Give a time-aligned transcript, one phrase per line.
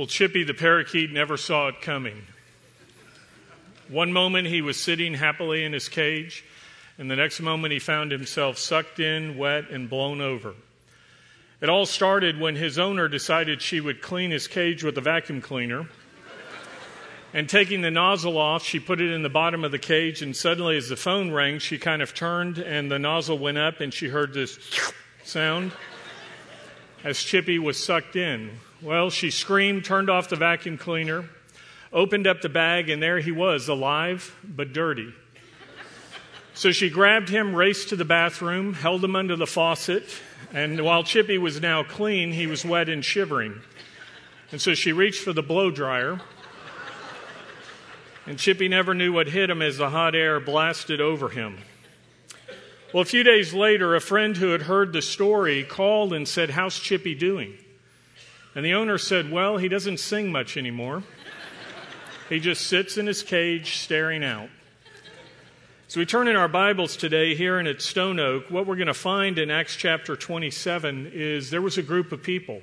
[0.00, 2.22] Well, Chippy the parakeet never saw it coming.
[3.90, 6.42] One moment he was sitting happily in his cage,
[6.96, 10.54] and the next moment he found himself sucked in, wet, and blown over.
[11.60, 15.42] It all started when his owner decided she would clean his cage with a vacuum
[15.42, 15.86] cleaner.
[17.34, 20.34] And taking the nozzle off, she put it in the bottom of the cage, and
[20.34, 23.92] suddenly, as the phone rang, she kind of turned and the nozzle went up, and
[23.92, 24.58] she heard this
[25.24, 25.72] sound
[27.04, 28.60] as Chippy was sucked in.
[28.82, 31.26] Well, she screamed, turned off the vacuum cleaner,
[31.92, 35.12] opened up the bag, and there he was, alive but dirty.
[36.54, 40.04] So she grabbed him, raced to the bathroom, held him under the faucet,
[40.52, 43.60] and while Chippy was now clean, he was wet and shivering.
[44.50, 46.18] And so she reached for the blow dryer,
[48.26, 51.58] and Chippy never knew what hit him as the hot air blasted over him.
[52.94, 56.50] Well, a few days later, a friend who had heard the story called and said,
[56.50, 57.58] How's Chippy doing?
[58.54, 61.02] And the owner said, Well, he doesn't sing much anymore.
[62.28, 64.48] He just sits in his cage staring out.
[65.88, 68.48] So we turn in our Bibles today here in at Stone Oak.
[68.48, 72.22] What we're going to find in Acts chapter 27 is there was a group of
[72.22, 72.62] people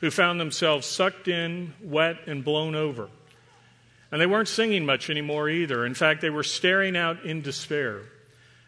[0.00, 3.08] who found themselves sucked in, wet, and blown over.
[4.10, 5.86] And they weren't singing much anymore either.
[5.86, 8.02] In fact, they were staring out in despair.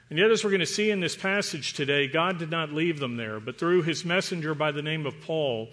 [0.09, 3.01] And yet, as we're going to see in this passage today, God did not leave
[3.01, 5.69] them there, but through his messenger by the name of Paul,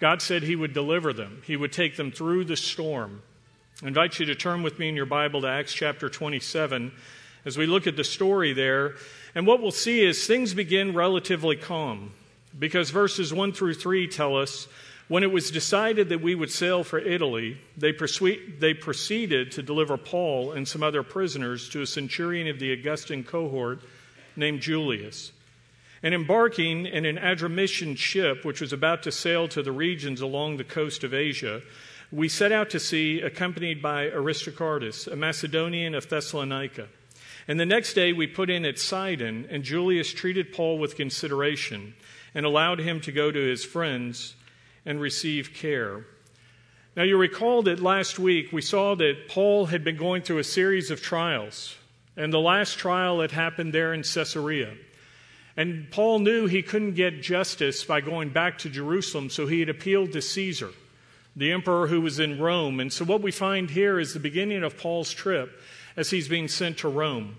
[0.00, 3.22] God said he would deliver them, he would take them through the storm.
[3.82, 6.92] I invite you to turn with me in your Bible to Acts chapter 27
[7.44, 8.94] as we look at the story there.
[9.34, 12.12] And what we'll see is things begin relatively calm
[12.58, 14.68] because verses 1 through 3 tell us
[15.08, 17.92] when it was decided that we would sail for Italy, they,
[18.58, 23.22] they proceeded to deliver Paul and some other prisoners to a centurion of the Augustan
[23.22, 23.80] cohort
[24.34, 25.32] named Julius.
[26.04, 30.58] And embarking in an Adramyttian ship, which was about to sail to the regions along
[30.58, 31.62] the coast of Asia,
[32.12, 36.88] we set out to sea accompanied by Aristarchus, a Macedonian of Thessalonica.
[37.48, 41.94] And the next day we put in at Sidon, and Julius treated Paul with consideration
[42.34, 44.34] and allowed him to go to his friends
[44.84, 46.04] and receive care.
[46.96, 50.44] Now, you recall that last week we saw that Paul had been going through a
[50.44, 51.76] series of trials,
[52.14, 54.74] and the last trial had happened there in Caesarea.
[55.56, 59.68] And Paul knew he couldn't get justice by going back to Jerusalem, so he had
[59.68, 60.70] appealed to Caesar
[61.36, 62.80] the emperor who was in Rome.
[62.80, 65.60] And so, what we find here is the beginning of Paul's trip
[65.96, 67.36] as he's being sent to Rome.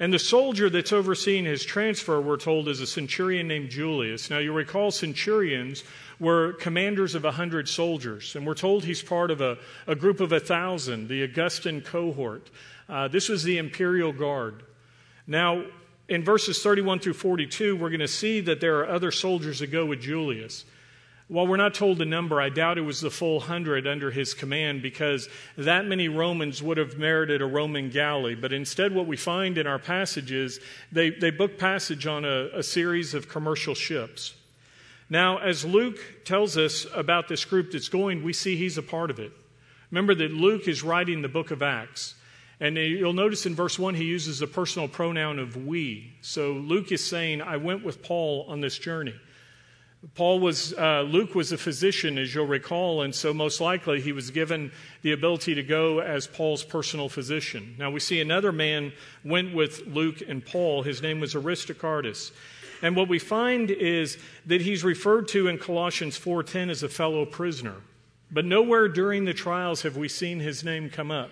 [0.00, 4.28] And the soldier that's overseeing his transfer, we're told, is a centurion named Julius.
[4.28, 5.84] Now, you recall centurions
[6.18, 9.56] were commanders of a hundred soldiers, and we're told he's part of a,
[9.86, 12.50] a group of a thousand, the Augustan cohort.
[12.88, 14.64] Uh, this was the imperial guard.
[15.28, 15.64] Now,
[16.08, 19.68] in verses 31 through 42, we're going to see that there are other soldiers that
[19.68, 20.64] go with Julius.
[21.28, 24.34] While we're not told the number, I doubt it was the full hundred under his
[24.34, 28.34] command because that many Romans would have merited a Roman galley.
[28.34, 30.60] But instead, what we find in our passages,
[30.92, 34.34] they, they book passage on a, a series of commercial ships.
[35.08, 39.10] Now, as Luke tells us about this group that's going, we see he's a part
[39.10, 39.32] of it.
[39.90, 42.14] Remember that Luke is writing the book of Acts.
[42.60, 46.12] And you'll notice in verse 1, he uses the personal pronoun of we.
[46.20, 49.14] So Luke is saying, I went with Paul on this journey.
[50.14, 54.12] Paul was, uh, Luke was a physician, as you'll recall, and so most likely he
[54.12, 54.70] was given
[55.02, 57.74] the ability to go as Paul's personal physician.
[57.78, 58.92] Now we see another man
[59.24, 60.82] went with Luke and Paul.
[60.82, 62.32] His name was Aristarchus.
[62.82, 67.24] And what we find is that he's referred to in Colossians 4:10 as a fellow
[67.24, 67.76] prisoner.
[68.30, 71.30] But nowhere during the trials have we seen his name come up.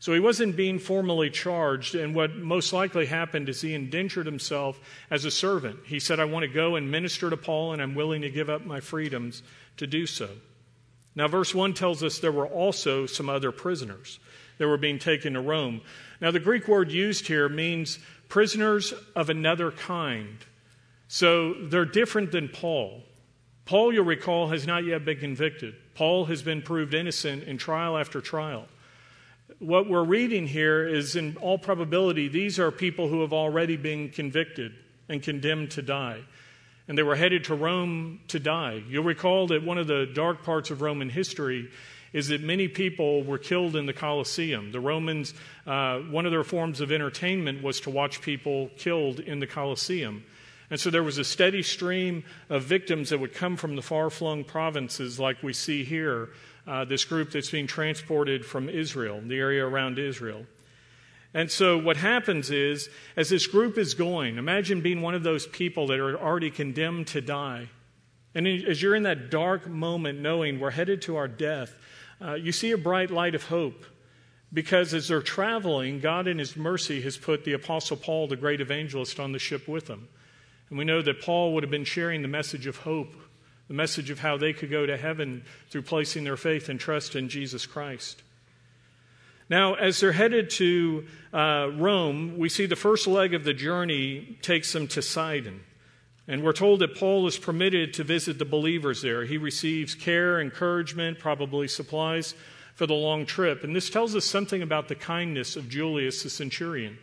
[0.00, 4.80] So he wasn't being formally charged, and what most likely happened is he indentured himself
[5.10, 5.80] as a servant.
[5.86, 8.48] He said, I want to go and minister to Paul, and I'm willing to give
[8.48, 9.42] up my freedoms
[9.76, 10.28] to do so.
[11.16, 14.20] Now, verse 1 tells us there were also some other prisoners
[14.58, 15.80] that were being taken to Rome.
[16.20, 17.98] Now, the Greek word used here means
[18.28, 20.38] prisoners of another kind.
[21.08, 23.02] So they're different than Paul.
[23.64, 25.74] Paul, you'll recall, has not yet been convicted.
[25.94, 28.66] Paul has been proved innocent in trial after trial
[29.58, 34.10] what we're reading here is, in all probability, these are people who have already been
[34.10, 34.72] convicted
[35.08, 36.20] and condemned to die.
[36.86, 38.82] And they were headed to Rome to die.
[38.88, 41.68] You'll recall that one of the dark parts of Roman history
[42.12, 44.72] is that many people were killed in the Colosseum.
[44.72, 45.34] The Romans,
[45.66, 50.24] uh, one of their forms of entertainment was to watch people killed in the Colosseum.
[50.70, 54.10] And so there was a steady stream of victims that would come from the far
[54.10, 56.30] flung provinces, like we see here,
[56.68, 60.44] uh, this group that's being transported from Israel, the area around Israel.
[61.32, 65.46] And so what happens is, as this group is going, imagine being one of those
[65.46, 67.68] people that are already condemned to die.
[68.34, 71.74] And as you're in that dark moment, knowing we're headed to our death,
[72.20, 73.84] uh, you see a bright light of hope.
[74.52, 78.60] Because as they're traveling, God in His mercy has put the Apostle Paul, the great
[78.60, 80.08] evangelist, on the ship with them.
[80.70, 83.14] And we know that Paul would have been sharing the message of hope,
[83.68, 87.14] the message of how they could go to heaven through placing their faith and trust
[87.14, 88.22] in Jesus Christ.
[89.50, 94.38] Now, as they're headed to uh, Rome, we see the first leg of the journey
[94.42, 95.60] takes them to Sidon.
[96.26, 99.24] And we're told that Paul is permitted to visit the believers there.
[99.24, 102.34] He receives care, encouragement, probably supplies
[102.74, 103.64] for the long trip.
[103.64, 106.98] And this tells us something about the kindness of Julius the centurion.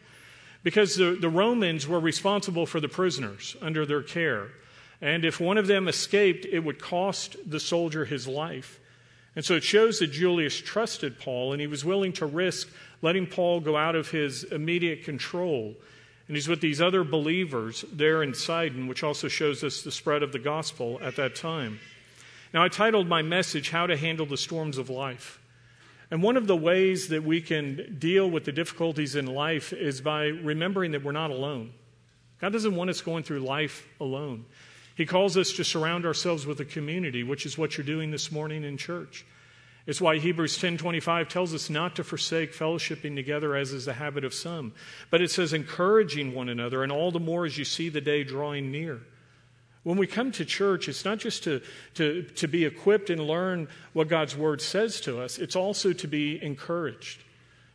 [0.61, 4.49] Because the, the Romans were responsible for the prisoners under their care.
[5.05, 8.79] And if one of them escaped, it would cost the soldier his life.
[9.35, 12.67] And so it shows that Julius trusted Paul and he was willing to risk
[13.03, 15.75] letting Paul go out of his immediate control.
[16.27, 20.23] And he's with these other believers there in Sidon, which also shows us the spread
[20.23, 21.79] of the gospel at that time.
[22.51, 25.39] Now, I titled my message, How to Handle the Storms of Life.
[26.09, 30.01] And one of the ways that we can deal with the difficulties in life is
[30.01, 31.73] by remembering that we're not alone.
[32.41, 34.45] God doesn't want us going through life alone.
[34.95, 38.31] He calls us to surround ourselves with a community, which is what you're doing this
[38.31, 39.25] morning in church.
[39.85, 44.23] It's why Hebrews 10:25 tells us not to forsake fellowshipping together as is the habit
[44.23, 44.73] of some,
[45.11, 48.23] but it says encouraging one another and all the more as you see the day
[48.23, 49.01] drawing near.
[49.83, 51.61] When we come to church, it's not just to,
[51.93, 56.07] to, to be equipped and learn what God's word says to us, it's also to
[56.07, 57.23] be encouraged,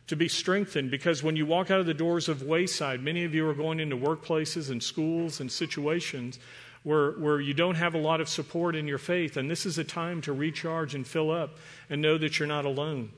[0.07, 0.91] to be strengthened.
[0.91, 3.79] Because when you walk out of the doors of Wayside, many of you are going
[3.79, 6.37] into workplaces and schools and situations
[6.83, 9.37] where, where you don't have a lot of support in your faith.
[9.37, 11.57] And this is a time to recharge and fill up
[11.89, 13.11] and know that you're not alone.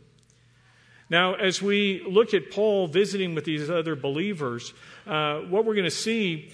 [1.09, 4.73] Now, as we look at Paul visiting with these other believers,
[5.05, 6.51] uh, what we're going to see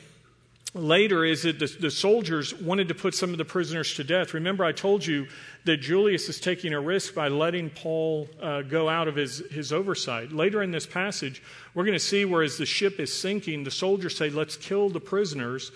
[0.74, 4.34] later is that the, the, soldiers wanted to put some of the prisoners to death.
[4.34, 5.28] Remember, I told you
[5.66, 9.74] that Julius is taking a risk by letting Paul uh, go out of his, his
[9.74, 10.32] oversight.
[10.32, 11.42] Later in this passage,
[11.74, 14.90] we're going to see where, as the ship is sinking, the soldiers say, Let's kill
[14.90, 15.72] the prisoners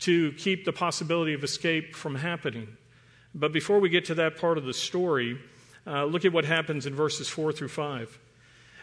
[0.00, 2.76] to keep the possibility of escape from happening.
[3.34, 5.38] But before we get to that part of the story,
[5.86, 8.18] uh, look at what happens in verses 4 through 5.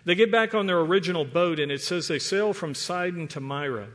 [0.06, 3.40] They get back on their original boat, and it says they sail from Sidon to
[3.40, 3.88] Myra.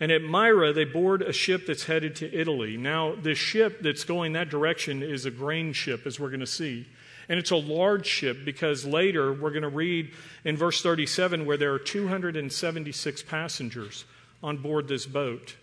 [0.00, 2.76] And at Myra, they board a ship that's headed to Italy.
[2.76, 6.46] Now, this ship that's going that direction is a grain ship, as we're going to
[6.46, 6.88] see.
[7.28, 10.12] And it's a large ship because later we're going to read
[10.44, 14.04] in verse 37 where there are 276 passengers
[14.42, 15.56] on board this boat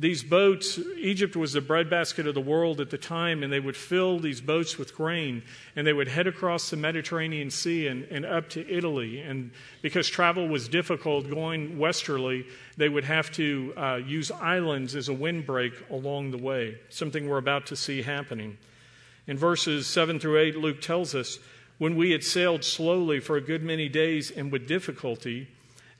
[0.00, 3.76] these boats, Egypt was the breadbasket of the world at the time, and they would
[3.76, 5.42] fill these boats with grain,
[5.76, 9.20] and they would head across the Mediterranean Sea and, and up to Italy.
[9.20, 9.50] And
[9.82, 12.46] because travel was difficult going westerly,
[12.78, 17.36] they would have to uh, use islands as a windbreak along the way, something we're
[17.36, 18.56] about to see happening.
[19.26, 21.38] In verses 7 through 8, Luke tells us
[21.76, 25.48] when we had sailed slowly for a good many days and with difficulty,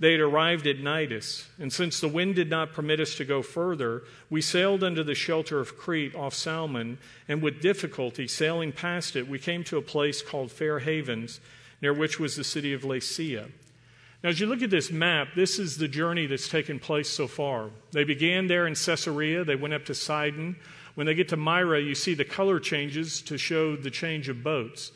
[0.00, 3.42] they had arrived at Cnidus, and since the wind did not permit us to go
[3.42, 6.96] further, we sailed under the shelter of Crete off Salmon,
[7.28, 11.38] and with difficulty, sailing past it, we came to a place called Fair Havens,
[11.82, 13.50] near which was the city of Lasea.
[14.24, 17.26] Now, as you look at this map, this is the journey that's taken place so
[17.26, 17.68] far.
[17.92, 20.56] They began there in Caesarea, they went up to Sidon.
[20.94, 24.42] When they get to Myra, you see the color changes to show the change of
[24.42, 24.92] boats.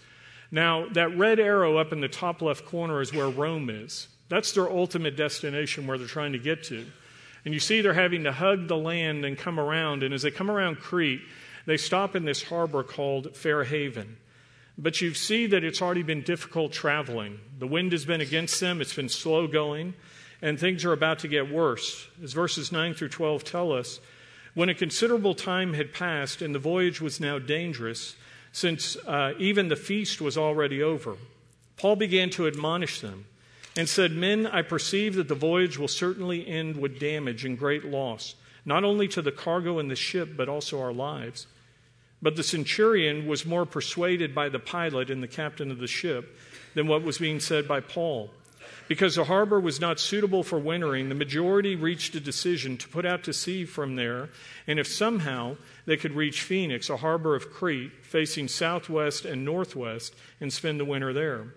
[0.51, 4.09] Now, that red arrow up in the top left corner is where Rome is.
[4.35, 6.85] That's their ultimate destination where they're trying to get to.
[7.45, 10.03] And you see they're having to hug the land and come around.
[10.03, 11.21] And as they come around Crete,
[11.67, 14.17] they stop in this harbor called Fair Haven.
[14.77, 17.39] But you see that it's already been difficult traveling.
[17.61, 19.95] The wind has been against them, it's been slow going,
[20.43, 22.09] and things are about to get worse.
[22.21, 24.01] As verses 9 through 12 tell us,
[24.55, 28.17] when a considerable time had passed and the voyage was now dangerous,
[28.51, 31.19] since uh, even the feast was already over,
[31.77, 33.27] Paul began to admonish them
[33.77, 37.85] and said, Men, I perceive that the voyage will certainly end with damage and great
[37.85, 41.47] loss, not only to the cargo and the ship, but also our lives.
[42.23, 46.39] But the centurion was more persuaded by the pilot and the captain of the ship
[46.75, 48.31] than what was being said by Paul.
[48.87, 53.07] Because the harbor was not suitable for wintering, the majority reached a decision to put
[53.07, 54.29] out to sea from there,
[54.67, 60.15] and if somehow they could reach Phoenix, a harbor of Crete, facing southwest and northwest,
[60.41, 61.55] and spend the winter there.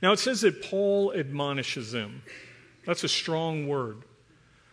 [0.00, 2.22] Now it says that Paul admonishes them.
[2.86, 4.02] That's a strong word.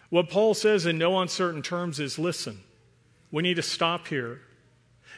[0.10, 2.62] What Paul says in no uncertain terms is listen,
[3.32, 4.42] we need to stop here.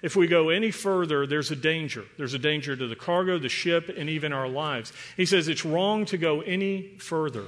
[0.02, 2.06] If we go any further, there's a danger.
[2.18, 4.94] There's a danger to the cargo, the ship, and even our lives.
[5.16, 7.46] He says it's wrong to go any further.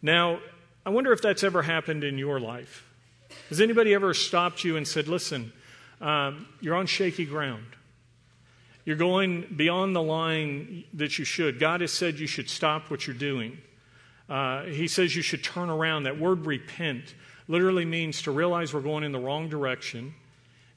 [0.00, 0.40] Now,
[0.86, 2.86] I wonder if that's ever happened in your life.
[3.48, 5.52] Has anybody ever stopped you and said, Listen,
[6.00, 7.64] um, you're on shaky ground?
[8.84, 11.58] You're going beyond the line that you should.
[11.58, 13.58] God has said you should stop what you're doing.
[14.28, 16.04] Uh, he says you should turn around.
[16.04, 17.14] That word repent
[17.48, 20.14] literally means to realize we're going in the wrong direction.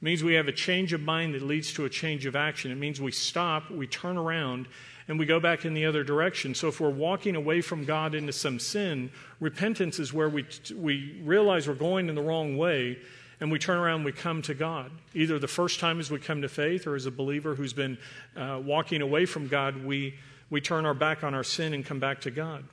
[0.00, 2.70] It means we have a change of mind that leads to a change of action.
[2.70, 4.66] It means we stop, we turn around,
[5.06, 6.54] and we go back in the other direction.
[6.54, 11.20] So if we're walking away from God into some sin, repentance is where we, we
[11.22, 12.98] realize we're going in the wrong way
[13.44, 14.90] and we turn around and we come to God.
[15.12, 17.98] Either the first time as we come to faith or as a believer who's been
[18.34, 20.14] uh, walking away from God, we,
[20.48, 22.64] we turn our back on our sin and come back to God.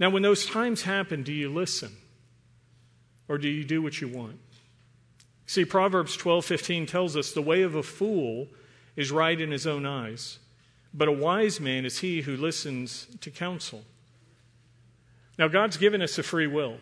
[0.00, 1.92] Now, when those times happen, do you listen?
[3.28, 4.40] Or do you do what you want?
[5.46, 8.48] See, Proverbs 12:15 tells us the way of a fool
[8.96, 10.40] is right in his own eyes,
[10.92, 13.84] but a wise man is he who listens to counsel.
[15.38, 16.78] Now, God's given us a free will.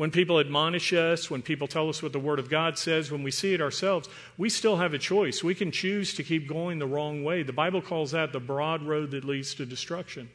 [0.00, 3.22] When people admonish us, when people tell us what the Word of God says, when
[3.22, 5.44] we see it ourselves, we still have a choice.
[5.44, 7.42] We can choose to keep going the wrong way.
[7.42, 10.30] The Bible calls that the broad road that leads to destruction.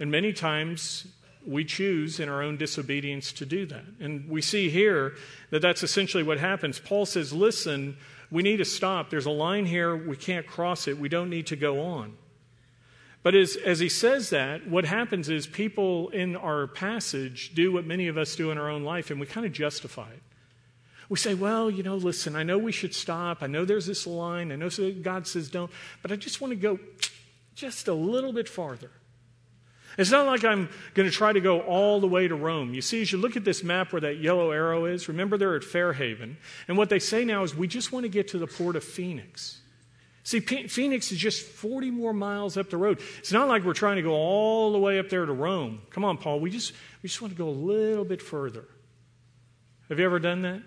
[0.00, 1.06] And many times
[1.46, 3.84] we choose in our own disobedience to do that.
[4.00, 5.14] And we see here
[5.50, 6.80] that that's essentially what happens.
[6.80, 7.96] Paul says, Listen,
[8.32, 9.10] we need to stop.
[9.10, 9.94] There's a line here.
[9.94, 10.98] We can't cross it.
[10.98, 12.14] We don't need to go on.
[13.22, 17.84] But as, as he says that, what happens is people in our passage do what
[17.84, 20.22] many of us do in our own life, and we kind of justify it.
[21.08, 23.42] We say, well, you know, listen, I know we should stop.
[23.42, 24.50] I know there's this line.
[24.50, 24.68] I know
[25.02, 25.70] God says don't,
[26.02, 26.78] but I just want to go
[27.54, 28.90] just a little bit farther.
[29.98, 32.74] It's not like I'm going to try to go all the way to Rome.
[32.74, 35.56] You see, as you look at this map where that yellow arrow is, remember they're
[35.56, 36.36] at Fairhaven.
[36.68, 38.84] And what they say now is we just want to get to the port of
[38.84, 39.60] Phoenix.
[40.26, 42.98] See, Phoenix is just 40 more miles up the road.
[43.20, 45.82] It's not like we're trying to go all the way up there to Rome.
[45.90, 46.40] Come on, Paul.
[46.40, 48.64] We just, we just want to go a little bit further.
[49.88, 50.62] Have you ever done that?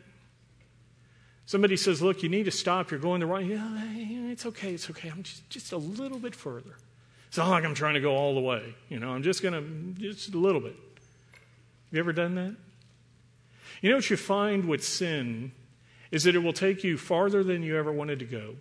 [1.46, 2.90] Somebody says, Look, you need to stop.
[2.90, 3.48] You're going the wrong.
[3.48, 4.74] Yeah, it's okay.
[4.74, 5.10] It's okay.
[5.10, 6.78] I'm just, just a little bit further.
[7.28, 8.64] It's not like I'm trying to go all the way.
[8.88, 10.72] You know, I'm just going to, just a little bit.
[10.72, 12.56] Have you ever done that?
[13.82, 15.52] You know what you find with sin
[16.12, 18.56] is that it will take you farther than you ever wanted to go.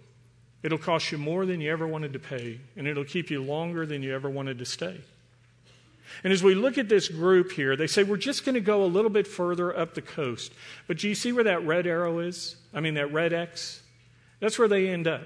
[0.62, 3.86] It'll cost you more than you ever wanted to pay, and it'll keep you longer
[3.86, 5.00] than you ever wanted to stay.
[6.24, 8.82] And as we look at this group here, they say we're just going to go
[8.82, 10.52] a little bit further up the coast.
[10.86, 12.56] But do you see where that red arrow is?
[12.74, 13.82] I mean, that red X?
[14.40, 15.22] That's where they end up.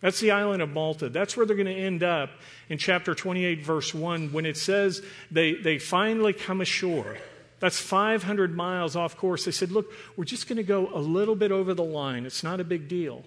[0.00, 1.10] That's the island of Malta.
[1.10, 2.30] That's where they're going to end up
[2.68, 7.18] in chapter 28, verse 1, when it says they, they finally come ashore.
[7.60, 9.44] That's 500 miles off course.
[9.44, 12.24] They said, Look, we're just going to go a little bit over the line.
[12.24, 13.22] It's not a big deal.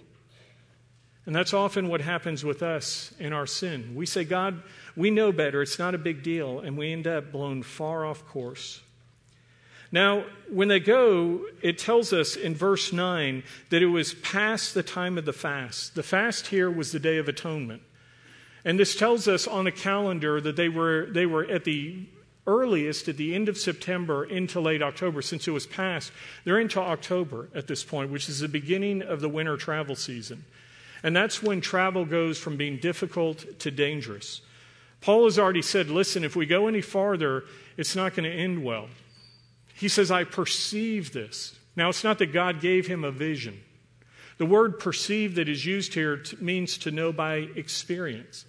[1.26, 3.94] And that's often what happens with us in our sin.
[3.94, 4.62] We say, God,
[4.94, 8.26] we know better, it's not a big deal, and we end up blown far off
[8.26, 8.80] course.
[9.90, 14.82] Now, when they go, it tells us in verse 9 that it was past the
[14.82, 15.94] time of the fast.
[15.94, 17.82] The fast here was the Day of Atonement.
[18.64, 22.06] And this tells us on a calendar that they were, they were at the
[22.46, 25.22] earliest at the end of September into late October.
[25.22, 26.12] Since it was past,
[26.44, 30.44] they're into October at this point, which is the beginning of the winter travel season.
[31.04, 34.40] And that's when travel goes from being difficult to dangerous.
[35.02, 37.44] Paul has already said, listen, if we go any farther,
[37.76, 38.88] it's not going to end well.
[39.74, 41.56] He says, I perceive this.
[41.76, 43.60] Now, it's not that God gave him a vision.
[44.38, 48.46] The word perceive that is used here means to know by experience.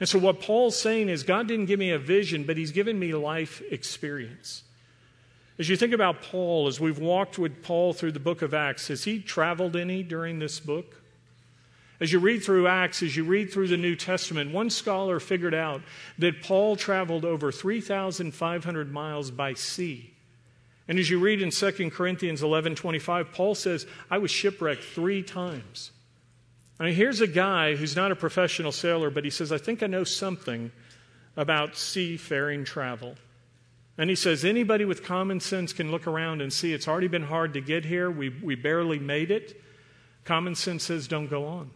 [0.00, 2.98] And so, what Paul's saying is, God didn't give me a vision, but he's given
[2.98, 4.64] me life experience.
[5.58, 8.88] As you think about Paul, as we've walked with Paul through the book of Acts,
[8.88, 11.01] has he traveled any during this book?
[12.02, 15.54] As you read through Acts, as you read through the New Testament, one scholar figured
[15.54, 15.82] out
[16.18, 20.12] that Paul traveled over 3,500 miles by sea.
[20.88, 25.92] And as you read in 2 Corinthians 11:25, Paul says, "I was shipwrecked 3 times."
[26.80, 29.80] I mean, here's a guy who's not a professional sailor, but he says, "I think
[29.80, 30.72] I know something
[31.36, 33.14] about seafaring travel."
[33.96, 37.24] And he says, anybody with common sense can look around and see it's already been
[37.26, 38.10] hard to get here.
[38.10, 39.62] We, we barely made it.
[40.24, 41.70] Common sense says, don't go on.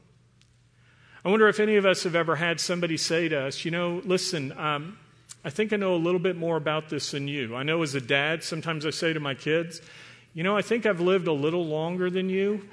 [1.26, 4.00] I wonder if any of us have ever had somebody say to us, you know,
[4.04, 4.97] listen, um,
[5.45, 7.56] I think I know a little bit more about this than you.
[7.56, 9.80] I know as a dad, sometimes I say to my kids,
[10.35, 12.68] you know, I think I've lived a little longer than you,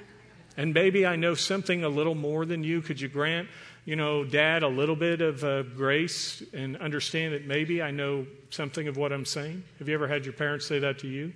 [0.56, 2.80] and maybe I know something a little more than you.
[2.80, 3.48] Could you grant,
[3.86, 8.24] you know, dad a little bit of uh, grace and understand that maybe I know
[8.50, 9.64] something of what I'm saying?
[9.80, 11.32] Have you ever had your parents say that to you?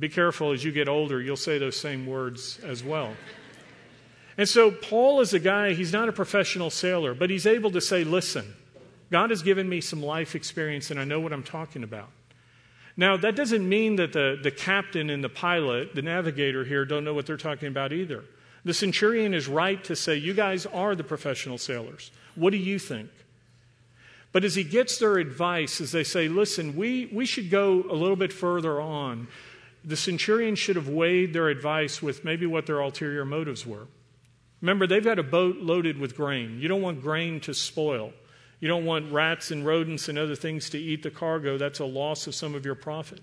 [0.00, 3.12] Be careful as you get older, you'll say those same words as well.
[4.36, 7.80] And so Paul is a guy, he's not a professional sailor, but he's able to
[7.80, 8.54] say, listen,
[9.10, 12.08] God has given me some life experience and I know what I'm talking about.
[12.96, 17.04] Now, that doesn't mean that the, the captain and the pilot, the navigator here, don't
[17.04, 18.24] know what they're talking about either.
[18.64, 22.10] The centurion is right to say, You guys are the professional sailors.
[22.34, 23.10] What do you think?
[24.32, 27.94] But as he gets their advice, as they say, Listen, we, we should go a
[27.94, 29.26] little bit further on,
[29.84, 33.86] the centurion should have weighed their advice with maybe what their ulterior motives were.
[34.64, 36.58] Remember, they've got a boat loaded with grain.
[36.58, 38.14] You don't want grain to spoil.
[38.60, 41.58] You don't want rats and rodents and other things to eat the cargo.
[41.58, 43.20] That's a loss of some of your profit.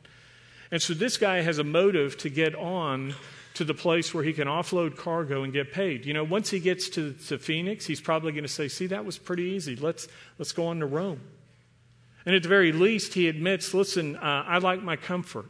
[0.70, 3.16] And so this guy has a motive to get on
[3.56, 6.06] to the place where he can offload cargo and get paid.
[6.06, 9.04] You know, once he gets to, to Phoenix, he's probably going to say, See, that
[9.04, 9.76] was pretty easy.
[9.76, 10.08] Let's,
[10.38, 11.22] let's go on to Rome.
[12.24, 15.48] And at the very least, he admits, Listen, uh, I like my comfort.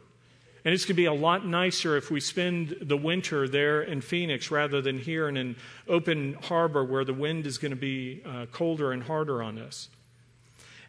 [0.64, 4.02] And it's going to be a lot nicer if we spend the winter there in
[4.02, 5.56] Phoenix rather than here in an
[5.88, 9.90] open harbor where the wind is going to be uh, colder and harder on us.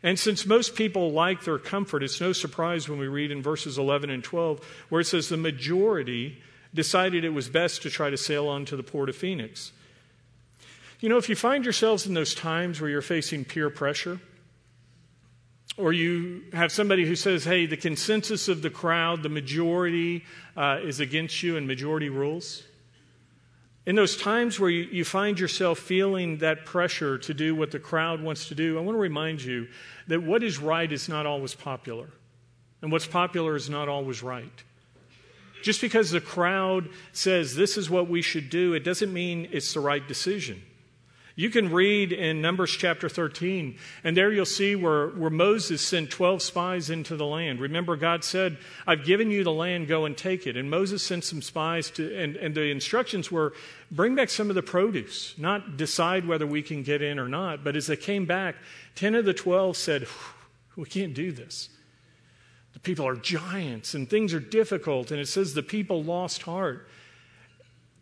[0.02, 3.78] And since most people like their comfort, it's no surprise when we read in verses
[3.78, 6.42] 11 and 12 where it says the majority
[6.74, 9.72] decided it was best to try to sail on to the port of Phoenix.
[11.00, 14.20] You know, if you find yourselves in those times where you're facing peer pressure,
[15.76, 20.24] or you have somebody who says, hey, the consensus of the crowd, the majority
[20.56, 22.62] uh, is against you and majority rules.
[23.84, 27.80] In those times where you, you, find yourself feeling that pressure to do what the
[27.80, 29.66] crowd wants to do, I want to remind you
[30.06, 32.08] that what is right is not always popular,
[32.80, 34.62] and what's popular is not always right.
[35.62, 39.74] Just because the crowd says this is what we should do, it doesn't mean it's
[39.74, 40.62] the right decision.
[41.34, 46.10] You can read in Numbers chapter 13, and there you'll see where, where Moses sent
[46.10, 47.58] 12 spies into the land.
[47.60, 50.58] Remember, God said, I've given you the land, go and take it.
[50.58, 53.54] And Moses sent some spies to, and, and the instructions were
[53.90, 57.64] bring back some of the produce, not decide whether we can get in or not.
[57.64, 58.56] But as they came back,
[58.96, 60.06] 10 of the 12 said,
[60.76, 61.70] We can't do this.
[62.74, 65.10] The people are giants and things are difficult.
[65.10, 66.88] And it says the people lost heart.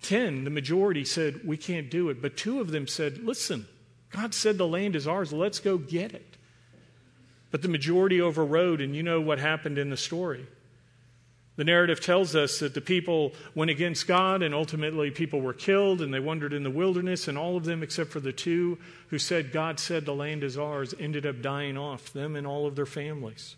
[0.03, 2.23] 10, the majority said, We can't do it.
[2.23, 3.67] But two of them said, Listen,
[4.11, 5.33] God said the land is ours.
[5.33, 6.37] Let's go get it.
[7.51, 10.47] But the majority overrode, and you know what happened in the story.
[11.57, 16.01] The narrative tells us that the people went against God, and ultimately people were killed,
[16.01, 19.19] and they wandered in the wilderness, and all of them, except for the two who
[19.19, 22.77] said, God said the land is ours, ended up dying off, them and all of
[22.77, 23.57] their families.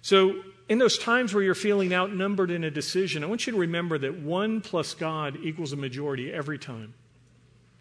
[0.00, 3.58] So in those times where you're feeling outnumbered in a decision, I want you to
[3.58, 6.94] remember that one plus God equals a majority every time.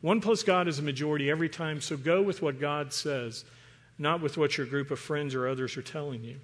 [0.01, 3.43] One plus God is a majority every time, so go with what God says,
[3.97, 6.39] not with what your group of friends or others are telling you.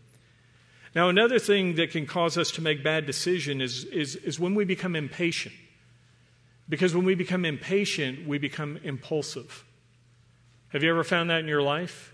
[0.95, 4.55] Now, another thing that can cause us to make bad decisions is, is, is when
[4.55, 5.55] we become impatient.
[6.67, 9.63] Because when we become impatient, we become impulsive.
[10.69, 12.13] Have you ever found that in your life?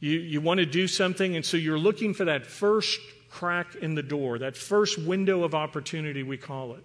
[0.00, 3.00] You, you want to do something, and so you're looking for that first
[3.32, 6.84] crack in the door, that first window of opportunity, we call it.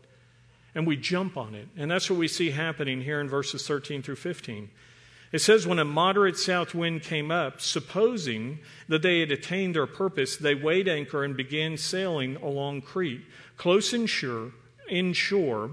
[0.74, 1.68] And we jump on it.
[1.76, 4.70] And that's what we see happening here in verses 13 through 15.
[5.32, 9.88] It says, When a moderate south wind came up, supposing that they had attained their
[9.88, 13.26] purpose, they weighed anchor and began sailing along Crete,
[13.58, 14.52] close inshore,
[14.90, 15.72] inshore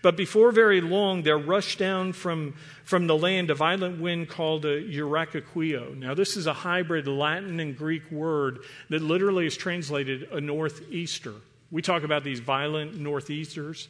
[0.00, 4.64] but before very long, there rushed down from, from the land a violent wind called
[4.64, 5.96] a Euraquilo.
[5.96, 11.34] Now, this is a hybrid Latin and Greek word that literally is translated a northeaster.
[11.70, 13.88] We talk about these violent northeasters.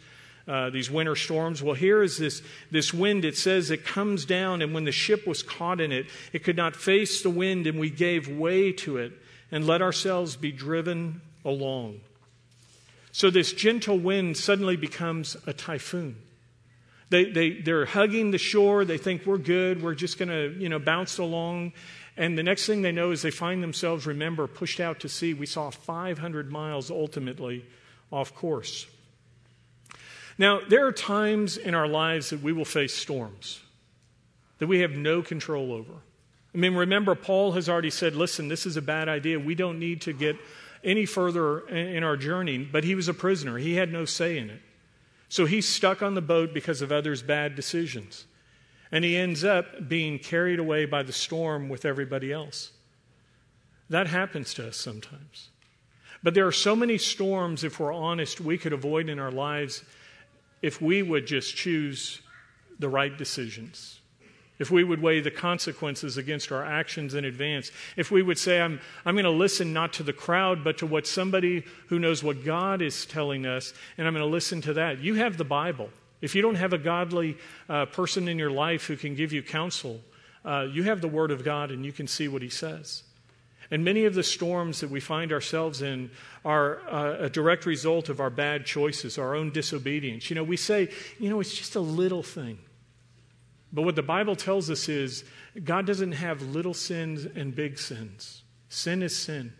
[0.49, 1.63] Uh, these winter storms.
[1.63, 3.25] Well, here is this, this wind.
[3.25, 6.57] It says it comes down, and when the ship was caught in it, it could
[6.57, 9.13] not face the wind, and we gave way to it
[9.53, 12.01] and let ourselves be driven along.
[13.13, 16.17] So this gentle wind suddenly becomes a typhoon.
[17.11, 18.87] They, they, they're hugging the shore.
[18.87, 19.83] They think we're good.
[19.83, 21.75] We're just going to, you know, bounce along.
[22.17, 25.35] And the next thing they know is they find themselves, remember, pushed out to sea.
[25.35, 27.67] We saw 500 miles ultimately
[28.11, 28.87] off course.
[30.39, 33.61] Now, there are times in our lives that we will face storms
[34.59, 35.93] that we have no control over.
[36.55, 39.39] I mean, remember, Paul has already said, listen, this is a bad idea.
[39.39, 40.37] We don't need to get
[40.85, 43.59] any further in our journey, but he was a prisoner.
[43.59, 44.61] He had no say in it.
[45.29, 48.27] So he's stuck on the boat because of others' bad decisions.
[48.91, 52.73] And he ends up being carried away by the storm with everybody else.
[53.89, 55.49] That happens to us sometimes.
[56.23, 59.83] But there are so many storms, if we're honest, we could avoid in our lives
[60.61, 62.21] if we would just choose
[62.79, 64.02] the right decisions
[64.59, 68.61] if we would weigh the consequences against our actions in advance, if we would say,
[68.61, 72.23] I'm, I'm going to listen not to the crowd, but to what somebody who knows
[72.23, 75.01] what God is telling us, and I'm going to listen to that.
[75.01, 75.91] You have the Bible.
[76.21, 77.37] If you don't have a godly
[77.69, 80.01] uh, person in your life who can give you counsel,
[80.45, 83.03] uh, you have the Word of God and you can see what He says.
[83.71, 86.11] And many of the storms that we find ourselves in
[86.45, 90.29] are uh, a direct result of our bad choices, our own disobedience.
[90.29, 92.59] You know, we say, you know, it's just a little thing.
[93.73, 95.25] But what the Bible tells us is
[95.65, 98.43] God doesn't have little sins and big sins.
[98.69, 99.53] Sin is sin.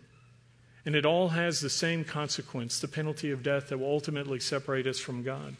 [0.85, 4.85] And it all has the same consequence the penalty of death that will ultimately separate
[4.85, 5.55] us from God.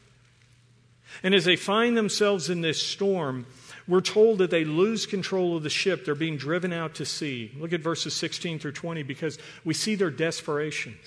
[1.22, 3.46] And as they find themselves in this storm,
[3.88, 6.06] we're told that they lose control of the ship.
[6.06, 7.52] They're being driven out to sea.
[7.58, 10.98] Look at verses 16 through 20 because we see their desperation.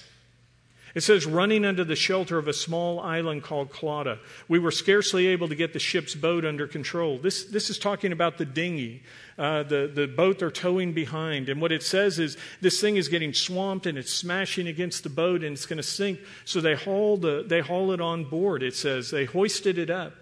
[0.97, 4.19] It says, running under the shelter of a small island called Clauda.
[4.49, 7.19] We were scarcely able to get the ship's boat under control.
[7.19, 9.03] This, this is talking about the dinghy,
[9.37, 11.51] uh, the, the boat they're towing behind.
[11.51, 15.11] And what it says is this thing is getting swamped and it's smashing against the
[15.11, 16.19] boat and it's going to sink.
[16.47, 19.11] So they haul, the, they haul it on board, it says.
[19.11, 20.15] They hoisted it up.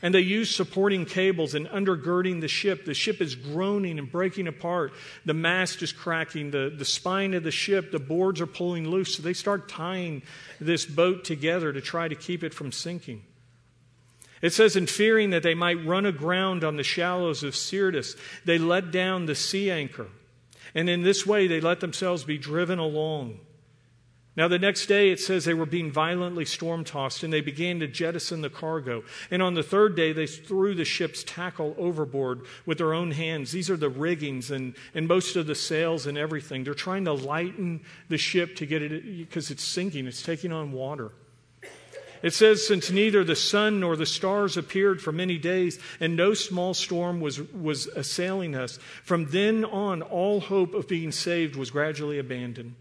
[0.00, 2.84] And they use supporting cables and undergirding the ship.
[2.84, 4.92] The ship is groaning and breaking apart.
[5.24, 6.52] The mast is cracking.
[6.52, 9.16] The, the spine of the ship, the boards are pulling loose.
[9.16, 10.22] So they start tying
[10.60, 13.22] this boat together to try to keep it from sinking.
[14.40, 18.56] It says, in fearing that they might run aground on the shallows of Syrtis, they
[18.56, 20.06] let down the sea anchor.
[20.76, 23.40] And in this way, they let themselves be driven along.
[24.38, 27.80] Now, the next day it says they were being violently storm tossed and they began
[27.80, 29.02] to jettison the cargo.
[29.32, 33.50] And on the third day, they threw the ship's tackle overboard with their own hands.
[33.50, 36.62] These are the riggings and, and most of the sails and everything.
[36.62, 40.70] They're trying to lighten the ship to get it because it's sinking, it's taking on
[40.70, 41.10] water.
[42.22, 46.34] It says, since neither the sun nor the stars appeared for many days, and no
[46.34, 51.72] small storm was, was assailing us, from then on, all hope of being saved was
[51.72, 52.76] gradually abandoned.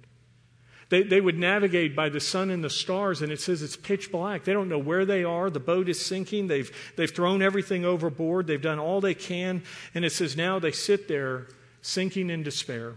[0.89, 4.11] They, they would navigate by the sun and the stars, and it says it's pitch
[4.11, 4.45] black.
[4.45, 5.49] They don't know where they are.
[5.49, 6.47] The boat is sinking.
[6.47, 8.47] They've, they've thrown everything overboard.
[8.47, 9.63] They've done all they can.
[9.93, 11.47] And it says now they sit there
[11.81, 12.95] sinking in despair.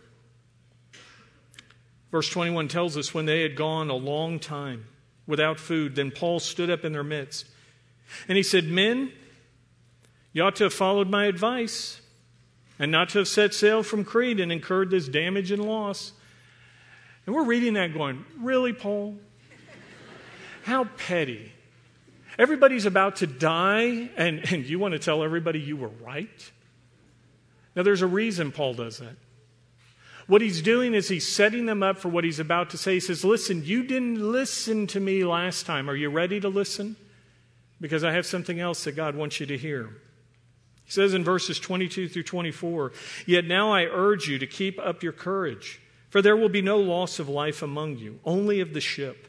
[2.12, 4.86] Verse 21 tells us when they had gone a long time
[5.26, 7.46] without food, then Paul stood up in their midst.
[8.28, 9.12] And he said, Men,
[10.32, 12.00] you ought to have followed my advice
[12.78, 16.12] and not to have set sail from Crete and incurred this damage and loss.
[17.26, 19.16] And we're reading that going, Really, Paul?
[20.62, 21.52] How petty.
[22.38, 26.52] Everybody's about to die, and, and you want to tell everybody you were right?
[27.74, 29.16] Now, there's a reason Paul does that.
[30.26, 32.94] What he's doing is he's setting them up for what he's about to say.
[32.94, 35.90] He says, Listen, you didn't listen to me last time.
[35.90, 36.96] Are you ready to listen?
[37.80, 39.88] Because I have something else that God wants you to hear.
[40.84, 42.92] He says in verses 22 through 24,
[43.26, 45.80] Yet now I urge you to keep up your courage.
[46.10, 49.28] For there will be no loss of life among you, only of the ship.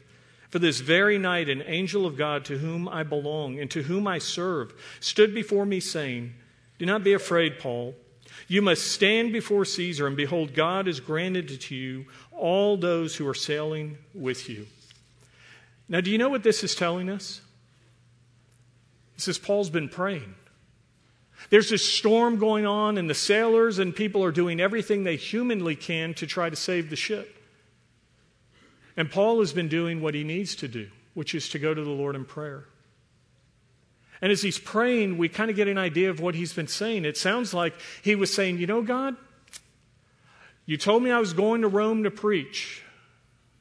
[0.50, 4.06] For this very night, an angel of God to whom I belong and to whom
[4.06, 6.34] I serve stood before me, saying,
[6.78, 7.94] Do not be afraid, Paul.
[8.48, 13.26] You must stand before Caesar, and behold, God has granted to you all those who
[13.26, 14.66] are sailing with you.
[15.88, 17.40] Now, do you know what this is telling us?
[19.14, 20.34] This is Paul's been praying.
[21.52, 25.76] There's this storm going on, and the sailors and people are doing everything they humanly
[25.76, 27.36] can to try to save the ship.
[28.96, 31.84] And Paul has been doing what he needs to do, which is to go to
[31.84, 32.64] the Lord in prayer.
[34.22, 37.04] And as he's praying, we kind of get an idea of what he's been saying.
[37.04, 39.14] It sounds like he was saying, You know, God,
[40.64, 42.82] you told me I was going to Rome to preach,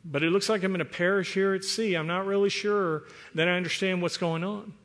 [0.06, 1.96] but it looks like I'm going to perish here at sea.
[1.96, 3.04] I'm not really sure
[3.36, 4.76] that I understand what's going on.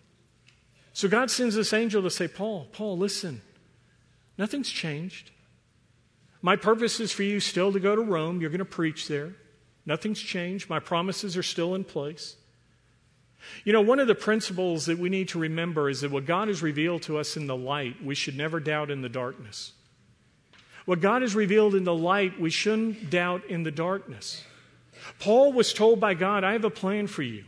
[0.97, 3.43] So God sends this angel to say, Paul, Paul, listen,
[4.39, 5.31] nothing's changed.
[6.41, 8.41] My purpose is for you still to go to Rome.
[8.41, 9.35] You're going to preach there.
[9.85, 10.71] Nothing's changed.
[10.71, 12.37] My promises are still in place.
[13.63, 16.49] You know, one of the principles that we need to remember is that what God
[16.49, 19.73] has revealed to us in the light, we should never doubt in the darkness.
[20.87, 24.45] What God has revealed in the light, we shouldn't doubt in the darkness.
[25.19, 27.45] Paul was told by God, I have a plan for you.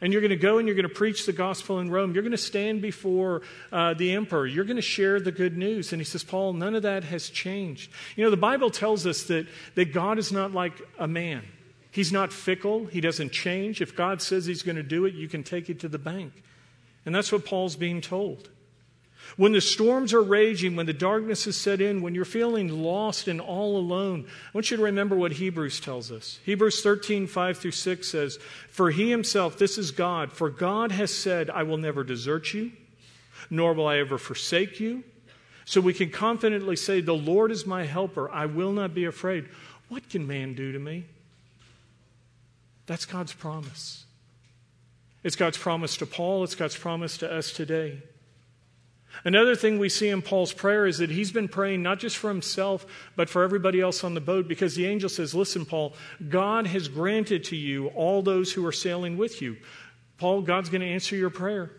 [0.00, 2.14] And you're going to go and you're going to preach the gospel in Rome.
[2.14, 4.46] You're going to stand before uh, the emperor.
[4.46, 5.92] You're going to share the good news.
[5.92, 7.90] And he says, Paul, none of that has changed.
[8.16, 11.42] You know, the Bible tells us that, that God is not like a man.
[11.90, 12.86] He's not fickle.
[12.86, 13.82] He doesn't change.
[13.82, 16.32] If God says he's going to do it, you can take it to the bank.
[17.04, 18.48] And that's what Paul's being told.
[19.36, 23.28] When the storms are raging, when the darkness is set in, when you're feeling lost
[23.28, 26.38] and all alone, I want you to remember what Hebrews tells us.
[26.44, 31.12] Hebrews 13, 5 through 6 says, For he himself, this is God, for God has
[31.12, 32.72] said, I will never desert you,
[33.48, 35.04] nor will I ever forsake you.
[35.64, 38.30] So we can confidently say, The Lord is my helper.
[38.30, 39.48] I will not be afraid.
[39.88, 41.06] What can man do to me?
[42.86, 44.04] That's God's promise.
[45.22, 48.02] It's God's promise to Paul, it's God's promise to us today.
[49.24, 52.28] Another thing we see in Paul's prayer is that he's been praying not just for
[52.28, 55.94] himself, but for everybody else on the boat because the angel says, Listen, Paul,
[56.28, 59.56] God has granted to you all those who are sailing with you.
[60.18, 61.70] Paul, God's going to answer your prayer.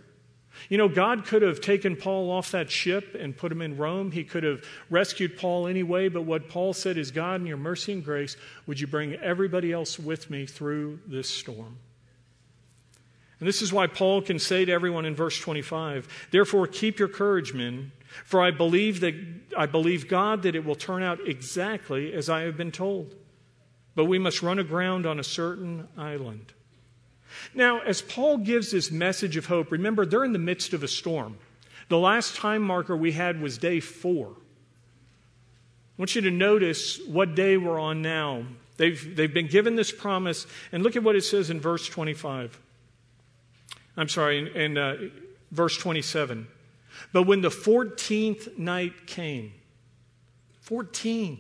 [0.70, 4.12] You know, God could have taken Paul off that ship and put him in Rome.
[4.12, 7.94] He could have rescued Paul anyway, but what Paul said is, God, in your mercy
[7.94, 11.80] and grace, would you bring everybody else with me through this storm?
[13.44, 17.10] And this is why Paul can say to everyone in verse 25, Therefore, keep your
[17.10, 17.92] courage, men,
[18.24, 19.16] for I believe that
[19.58, 23.14] I believe God that it will turn out exactly as I have been told.
[23.96, 26.54] But we must run aground on a certain island.
[27.54, 30.88] Now, as Paul gives this message of hope, remember they're in the midst of a
[30.88, 31.38] storm.
[31.90, 34.28] The last time marker we had was day four.
[34.30, 34.36] I
[35.98, 38.46] want you to notice what day we're on now.
[38.78, 42.58] They've, they've been given this promise, and look at what it says in verse 25.
[43.96, 45.10] I'm sorry, in, uh,
[45.52, 46.48] verse 27.
[47.12, 49.54] But when the 14th night came,
[50.62, 51.40] 14,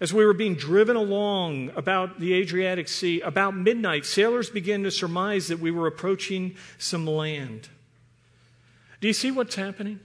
[0.00, 4.90] as we were being driven along about the Adriatic Sea, about midnight, sailors began to
[4.90, 7.68] surmise that we were approaching some land.
[9.00, 10.00] Do you see what's happening?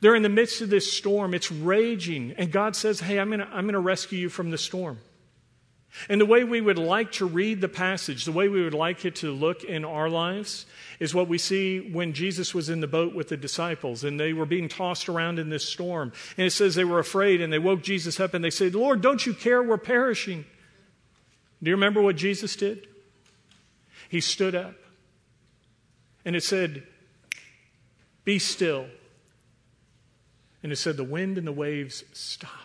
[0.00, 1.34] They're in the midst of this storm.
[1.34, 2.34] It's raging.
[2.38, 4.98] And God says, Hey, I'm going I'm going to rescue you from the storm.
[6.08, 9.04] And the way we would like to read the passage, the way we would like
[9.04, 10.66] it to look in our lives,
[11.00, 14.32] is what we see when Jesus was in the boat with the disciples and they
[14.32, 16.12] were being tossed around in this storm.
[16.36, 19.00] And it says they were afraid and they woke Jesus up and they said, Lord,
[19.00, 19.62] don't you care?
[19.62, 20.44] We're perishing.
[21.62, 22.86] Do you remember what Jesus did?
[24.08, 24.74] He stood up
[26.24, 26.84] and it said,
[28.24, 28.86] Be still.
[30.62, 32.59] And it said, The wind and the waves stopped.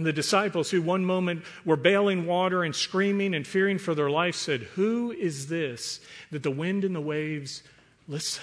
[0.00, 4.08] And the disciples, who one moment were bailing water and screaming and fearing for their
[4.08, 7.62] life, said, Who is this that the wind and the waves
[8.08, 8.42] listen?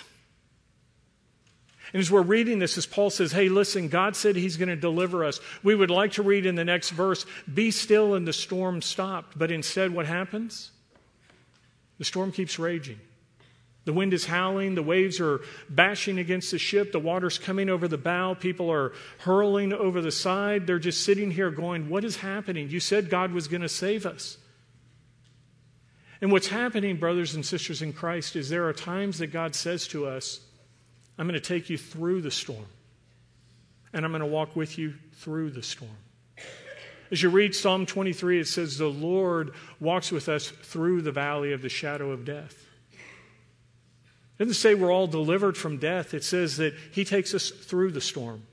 [1.93, 4.75] And as we're reading this, as Paul says, Hey, listen, God said He's going to
[4.75, 5.39] deliver us.
[5.63, 9.35] We would like to read in the next verse, Be still and the storm stopped.
[9.35, 10.69] But instead, what happens?
[11.97, 12.99] The storm keeps raging.
[13.87, 17.87] The wind is howling, the waves are bashing against the ship, the water's coming over
[17.87, 20.67] the bow, people are hurling over the side.
[20.67, 22.69] They're just sitting here going, What is happening?
[22.69, 24.39] You said God was going to save us.
[26.19, 29.87] And what's happening, brothers and sisters in Christ, is there are times that God says
[29.87, 30.41] to us,
[31.17, 32.67] I'm going to take you through the storm,
[33.93, 35.95] and I'm going to walk with you through the storm.
[37.09, 41.53] As you read Psalm 23, it says, The Lord walks with us through the valley
[41.53, 42.66] of the shadow of death.
[44.37, 46.13] It doesn't say we're all delivered from death.
[46.13, 48.43] It says that He takes us through the storm.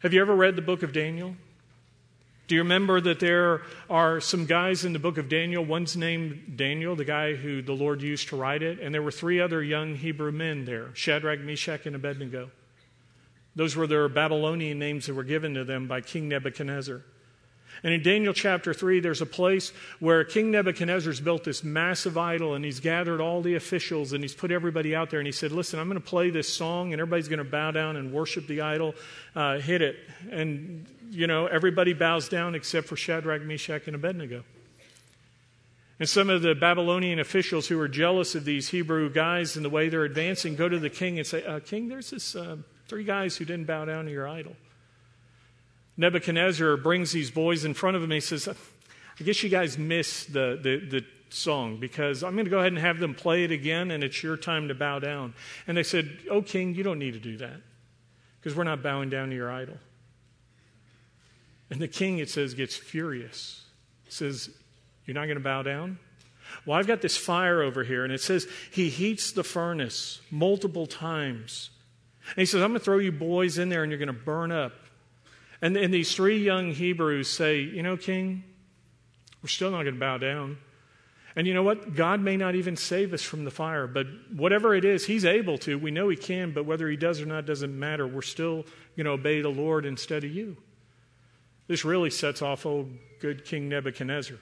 [0.00, 1.36] Have you ever read the book of Daniel?
[2.48, 5.64] Do you remember that there are some guys in the book of Daniel?
[5.64, 9.10] One's named Daniel, the guy who the Lord used to write it, and there were
[9.10, 12.50] three other young Hebrew men there Shadrach, Meshach, and Abednego.
[13.56, 17.02] Those were their Babylonian names that were given to them by King Nebuchadnezzar.
[17.86, 22.54] And in Daniel chapter 3, there's a place where King Nebuchadnezzar's built this massive idol
[22.54, 25.52] and he's gathered all the officials and he's put everybody out there and he said,
[25.52, 28.48] Listen, I'm going to play this song and everybody's going to bow down and worship
[28.48, 28.96] the idol.
[29.36, 29.98] Uh, hit it.
[30.32, 34.42] And, you know, everybody bows down except for Shadrach, Meshach, and Abednego.
[36.00, 39.70] And some of the Babylonian officials who are jealous of these Hebrew guys and the
[39.70, 42.56] way they're advancing go to the king and say, uh, King, there's this uh,
[42.88, 44.56] three guys who didn't bow down to your idol.
[45.96, 49.78] Nebuchadnezzar brings these boys in front of him and he says, I guess you guys
[49.78, 53.44] missed the, the, the song because I'm going to go ahead and have them play
[53.44, 55.34] it again and it's your time to bow down.
[55.66, 57.60] And they said, Oh, king, you don't need to do that
[58.38, 59.78] because we're not bowing down to your idol.
[61.70, 63.64] And the king, it says, gets furious.
[64.04, 64.50] He says,
[65.04, 65.98] You're not going to bow down?
[66.64, 70.86] Well, I've got this fire over here, and it says he heats the furnace multiple
[70.86, 71.70] times.
[72.30, 74.12] And he says, I'm going to throw you boys in there, and you're going to
[74.12, 74.72] burn up.
[75.62, 78.44] And, and these three young Hebrews say, You know, King,
[79.42, 80.58] we're still not going to bow down.
[81.34, 81.94] And you know what?
[81.94, 85.58] God may not even save us from the fire, but whatever it is, He's able
[85.58, 85.78] to.
[85.78, 88.06] We know He can, but whether He does or not doesn't matter.
[88.06, 88.64] We're still
[88.96, 90.56] going to obey the Lord instead of you.
[91.66, 92.90] This really sets off old
[93.20, 94.38] good King Nebuchadnezzar.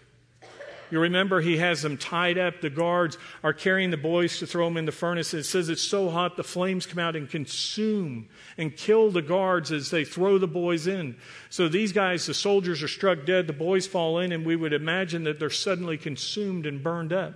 [0.95, 2.61] You remember he has them tied up.
[2.61, 5.35] The guards are carrying the boys to throw them in the furnace.
[5.35, 9.73] It says it's so hot the flames come out and consume and kill the guards
[9.73, 11.17] as they throw the boys in.
[11.51, 13.49] So these guys, the soldiers, are struck dead.
[13.49, 17.35] The boys fall in, and we would imagine that they're suddenly consumed and burned up.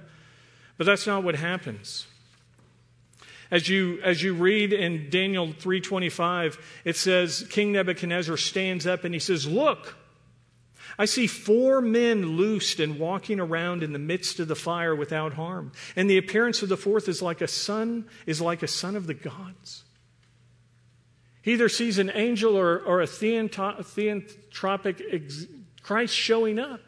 [0.77, 2.07] But that's not what happens.
[3.51, 9.13] As you, as you read in Daniel 3:25, it says King Nebuchadnezzar stands up and
[9.13, 9.97] he says, "Look,
[10.99, 15.35] I see four men loosed and walking around in the midst of the fire without
[15.35, 15.71] harm.
[15.95, 19.07] And the appearance of the fourth is like a son, is like a son of
[19.07, 19.85] the gods.
[21.41, 25.47] He either sees an angel or, or a theanthropic ex-
[25.83, 26.81] Christ showing up.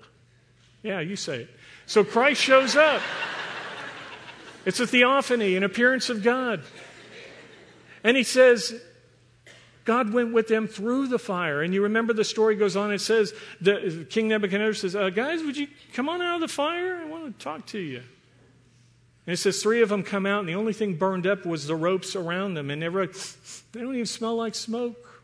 [0.83, 1.51] Yeah, you say it.
[1.87, 3.01] So Christ shows up.
[4.67, 6.63] It's a theophany, an appearance of God.
[8.03, 8.75] And he says,
[9.85, 11.63] God went with them through the fire.
[11.63, 12.93] And you remember the story goes on.
[12.93, 16.49] It says, the, King Nebuchadnezzar says, uh, Guys, would you come on out of the
[16.49, 17.01] fire?
[17.03, 18.03] I want to talk to you.
[19.27, 21.67] And it says, Three of them come out, and the only thing burned up was
[21.67, 22.71] the ropes around them.
[22.71, 25.23] And they, were, they don't even smell like smoke.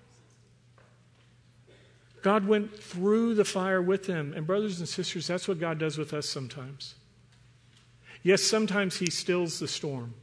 [2.23, 4.33] God went through the fire with them.
[4.35, 6.95] And, brothers and sisters, that's what God does with us sometimes.
[8.23, 10.15] Yes, sometimes He stills the storm.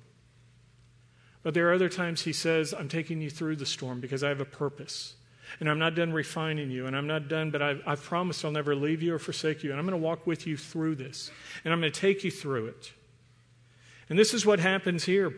[1.44, 4.30] But there are other times he says, I'm taking you through the storm because I
[4.30, 5.16] have a purpose.
[5.60, 8.52] And I'm not done refining you, and I'm not done, but I've, I've promised I'll
[8.52, 9.72] never leave you or forsake you.
[9.72, 11.30] And I'm going to walk with you through this,
[11.64, 12.94] and I'm going to take you through it.
[14.10, 15.34] And this is what happens here.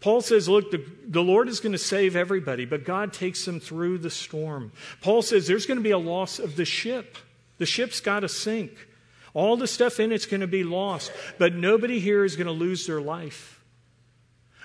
[0.00, 3.60] Paul says, Look, the, the Lord is going to save everybody, but God takes them
[3.60, 4.72] through the storm.
[5.00, 7.16] Paul says there's going to be a loss of the ship.
[7.58, 8.72] The ship's got to sink.
[9.34, 12.52] All the stuff in it's going to be lost, but nobody here is going to
[12.52, 13.57] lose their life.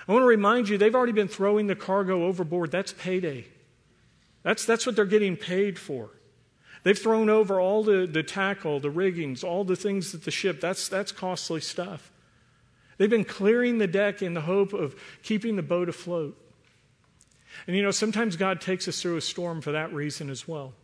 [0.06, 2.70] I want to remind you, they've already been throwing the cargo overboard.
[2.70, 3.46] That's payday.
[4.42, 6.10] That's, that's what they're getting paid for.
[6.82, 10.60] They've thrown over all the, the tackle, the riggings, all the things that the ship,
[10.60, 12.12] that's, that's costly stuff.
[12.98, 16.38] They've been clearing the deck in the hope of keeping the boat afloat.
[17.66, 20.74] And you know, sometimes God takes us through a storm for that reason as well.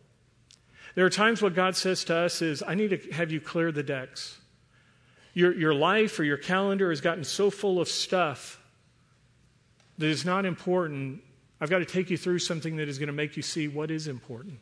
[0.95, 3.71] There are times what God says to us is, I need to have you clear
[3.71, 4.39] the decks.
[5.33, 8.60] Your, your life or your calendar has gotten so full of stuff
[10.01, 11.21] that is not important,
[11.59, 13.89] I've got to take you through something that is going to make you see what
[13.89, 14.59] is important.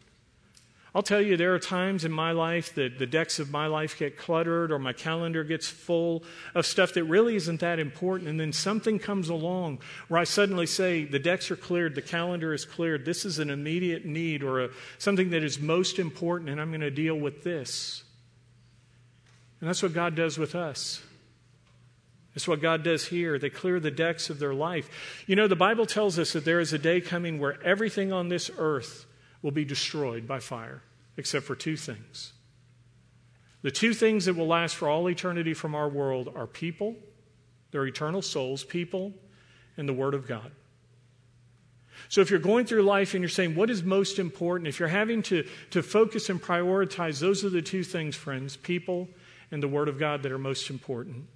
[0.93, 3.97] I'll tell you, there are times in my life that the decks of my life
[3.97, 6.23] get cluttered or my calendar gets full
[6.55, 8.27] of stuff that really isn't that important.
[8.27, 12.53] And then something comes along where I suddenly say, the decks are cleared, the calendar
[12.53, 16.59] is cleared, this is an immediate need or a, something that is most important, and
[16.59, 18.03] I'm going to deal with this.
[19.61, 21.03] And that's what God does with us.
[22.39, 23.37] It's what God does here.
[23.37, 24.89] They clear the decks of their life.
[25.27, 28.29] You know, the Bible tells us that there is a day coming where everything on
[28.29, 29.05] this earth
[29.41, 30.81] will be destroyed by fire,
[31.17, 32.31] except for two things.
[33.61, 36.95] The two things that will last for all eternity from our world are people,
[37.71, 39.11] their eternal souls, people,
[39.75, 40.53] and the Word of God.
[42.07, 44.69] So if you're going through life and you're saying, what is most important?
[44.69, 49.09] If you're having to, to focus and prioritize, those are the two things, friends people
[49.51, 51.27] and the Word of God that are most important.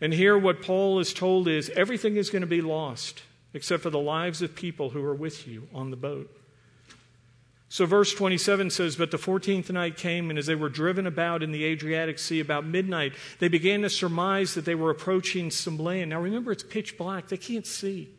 [0.00, 3.22] And here, what Paul is told is everything is going to be lost
[3.54, 6.30] except for the lives of people who are with you on the boat.
[7.70, 11.42] So, verse 27 says, But the 14th night came, and as they were driven about
[11.42, 15.76] in the Adriatic Sea about midnight, they began to surmise that they were approaching some
[15.76, 16.10] land.
[16.10, 18.10] Now, remember, it's pitch black, they can't see.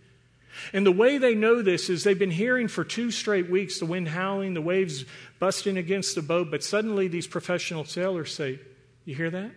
[0.73, 3.85] And the way they know this is they've been hearing for two straight weeks the
[3.85, 5.05] wind howling, the waves
[5.39, 8.59] busting against the boat, but suddenly these professional sailors say,
[9.05, 9.51] You hear that?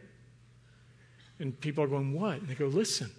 [1.42, 2.38] And people are going, What?
[2.38, 3.10] And they go, Listen.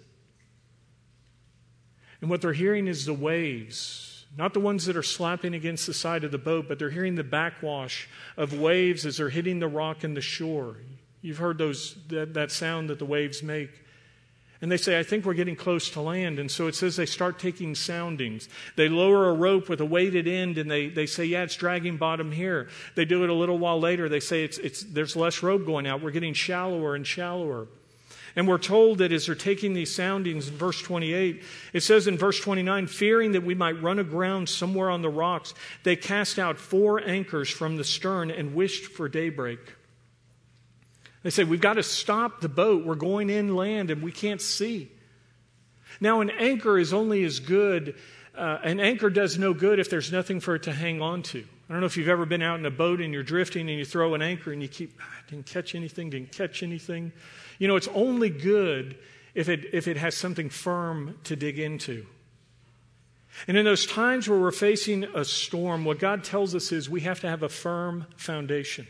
[2.20, 5.92] And what they're hearing is the waves, not the ones that are slapping against the
[5.92, 8.08] side of the boat, but they're hearing the backwash
[8.38, 10.78] of waves as they're hitting the rock and the shore.
[11.20, 13.82] You've heard those, that, that sound that the waves make.
[14.62, 16.38] And they say, I think we're getting close to land.
[16.38, 18.48] And so it says they start taking soundings.
[18.76, 21.98] They lower a rope with a weighted end and they, they say, Yeah, it's dragging
[21.98, 22.70] bottom here.
[22.94, 24.08] They do it a little while later.
[24.08, 26.00] They say, it's, it's, There's less rope going out.
[26.00, 27.68] We're getting shallower and shallower.
[28.36, 31.42] And we're told that as they're taking these soundings in verse 28,
[31.72, 35.54] it says in verse 29, fearing that we might run aground somewhere on the rocks,
[35.84, 39.60] they cast out four anchors from the stern and wished for daybreak.
[41.22, 42.84] They say, We've got to stop the boat.
[42.84, 44.90] We're going inland and we can't see.
[46.00, 47.94] Now, an anchor is only as good,
[48.36, 51.44] uh, an anchor does no good if there's nothing for it to hang on to.
[51.68, 53.78] I don't know if you've ever been out in a boat and you're drifting and
[53.78, 57.12] you throw an anchor and you keep, ah, didn't catch anything, didn't catch anything.
[57.58, 58.96] You know, it's only good
[59.34, 62.06] if it, if it has something firm to dig into.
[63.48, 67.00] And in those times where we're facing a storm, what God tells us is we
[67.00, 68.86] have to have a firm foundation.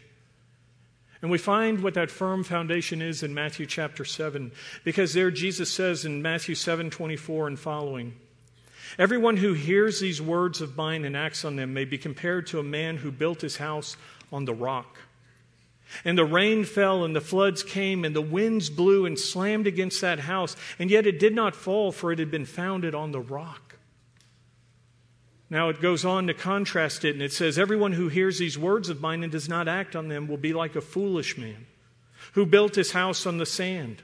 [1.23, 4.53] And we find what that firm foundation is in Matthew chapter 7,
[4.85, 8.15] because there Jesus says in Matthew 7 24 and following,
[8.99, 12.61] Everyone who hears these words of mine and acts on them may be compared to
[12.61, 13.97] a man who built his house
[14.31, 14.99] on the rock.
[16.05, 20.01] And the rain fell, and the floods came, and the winds blew and slammed against
[20.01, 23.21] that house, and yet it did not fall, for it had been founded on the
[23.21, 23.77] rock.
[25.51, 28.89] Now it goes on to contrast it, and it says, Everyone who hears these words
[28.89, 31.67] of mine and does not act on them will be like a foolish man
[32.33, 34.03] who built his house on the sand.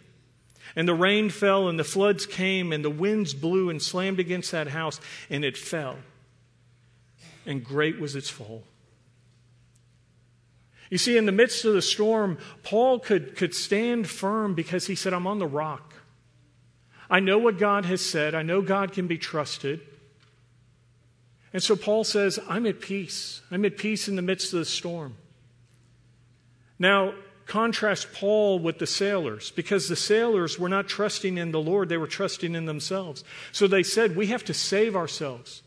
[0.76, 4.52] And the rain fell, and the floods came, and the winds blew and slammed against
[4.52, 5.96] that house, and it fell.
[7.46, 8.62] And great was its fall.
[10.90, 14.96] You see, in the midst of the storm, Paul could, could stand firm because he
[14.96, 15.94] said, I'm on the rock.
[17.08, 18.34] I know what God has said.
[18.34, 19.80] I know God can be trusted.
[21.52, 23.40] And so Paul says, I'm at peace.
[23.50, 25.16] I'm at peace in the midst of the storm.
[26.78, 27.14] Now,
[27.46, 31.96] contrast Paul with the sailors because the sailors were not trusting in the Lord, they
[31.96, 33.24] were trusting in themselves.
[33.52, 35.62] So they said, We have to save ourselves.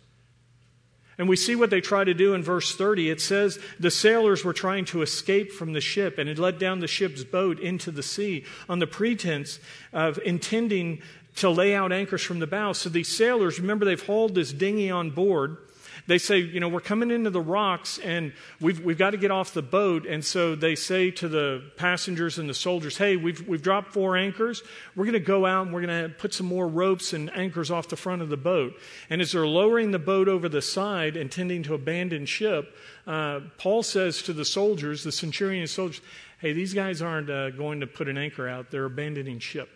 [1.18, 3.10] And we see what they try to do in verse 30.
[3.10, 6.80] It says the sailors were trying to escape from the ship and had let down
[6.80, 9.60] the ship's boat into the sea on the pretense
[9.92, 11.02] of intending
[11.36, 12.74] to lay out anchors from the bow.
[12.74, 15.58] So these sailors, remember, they've hauled this dinghy on board
[16.06, 19.32] they say, you know, we're coming into the rocks and we've, we've got to get
[19.32, 20.06] off the boat.
[20.06, 24.18] And so they say to the passengers and the soldiers, hey, we've, we've dropped four
[24.18, 24.64] anchors.
[24.96, 27.72] We're going to go out and we're going to put some more ropes and anchors
[27.72, 28.74] off the front of the boat.
[29.10, 32.76] And as they're lowering the boat over the side, intending to abandon ship,
[33.08, 36.02] uh, Paul says to the soldiers, the centurion soldiers,
[36.40, 39.70] hey, these guys aren't uh, going to put an anchor out, they're abandoning ship.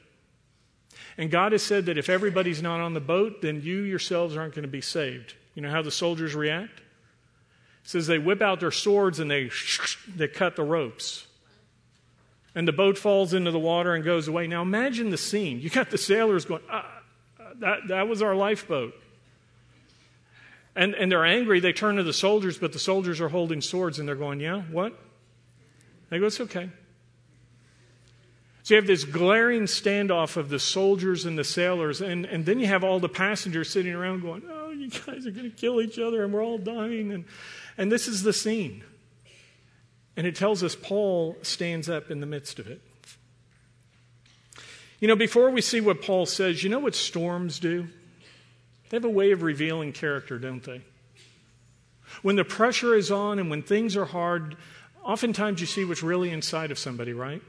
[1.17, 4.53] And God has said that if everybody's not on the boat, then you yourselves aren't
[4.53, 5.33] going to be saved.
[5.57, 6.81] You know how the soldiers react?
[7.83, 9.49] It says they whip out their swords and they,
[10.15, 11.25] they cut the ropes.
[12.53, 14.45] And the boat falls into the water and goes away.
[14.45, 15.59] Now imagine the scene.
[15.59, 17.01] You got the sailors going, ah,
[17.55, 18.93] that, that was our lifeboat.
[20.75, 21.59] And, and they're angry.
[21.59, 24.61] They turn to the soldiers, but the soldiers are holding swords and they're going, Yeah,
[24.61, 24.93] what?
[26.11, 26.69] They go, It's okay.
[28.61, 32.59] So you have this glaring standoff of the soldiers and the sailors, and, and then
[32.59, 34.56] you have all the passengers sitting around going, Oh,
[34.87, 37.11] you guys are going to kill each other and we're all dying.
[37.11, 37.25] And,
[37.77, 38.83] and this is the scene.
[40.15, 42.81] And it tells us Paul stands up in the midst of it.
[44.99, 47.87] You know, before we see what Paul says, you know what storms do?
[48.89, 50.81] They have a way of revealing character, don't they?
[52.23, 54.55] When the pressure is on and when things are hard,
[55.03, 57.43] oftentimes you see what's really inside of somebody, right?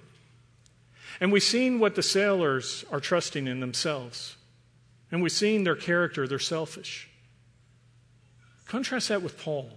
[1.21, 4.37] And we've seen what the sailors are trusting in themselves.
[5.11, 7.09] And we've seen their character, they're selfish.
[8.69, 9.71] Contrast that with Paul.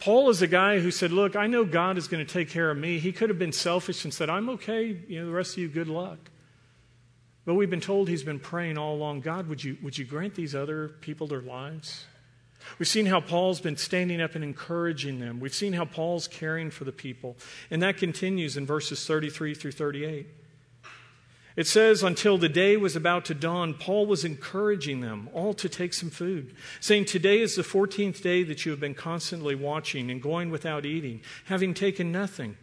[0.00, 2.70] Paul is a guy who said, Look, I know God is going to take care
[2.70, 2.98] of me.
[2.98, 4.98] He could have been selfish and said, I'm okay.
[5.08, 6.18] You know, the rest of you, good luck.
[7.44, 10.34] But we've been told he's been praying all along God, would you, would you grant
[10.34, 12.04] these other people their lives?
[12.78, 15.38] We've seen how Paul's been standing up and encouraging them.
[15.38, 17.36] We've seen how Paul's caring for the people.
[17.70, 20.26] And that continues in verses 33 through 38.
[21.56, 25.68] It says, Until the day was about to dawn, Paul was encouraging them all to
[25.68, 30.10] take some food, saying, Today is the 14th day that you have been constantly watching
[30.10, 32.58] and going without eating, having taken nothing.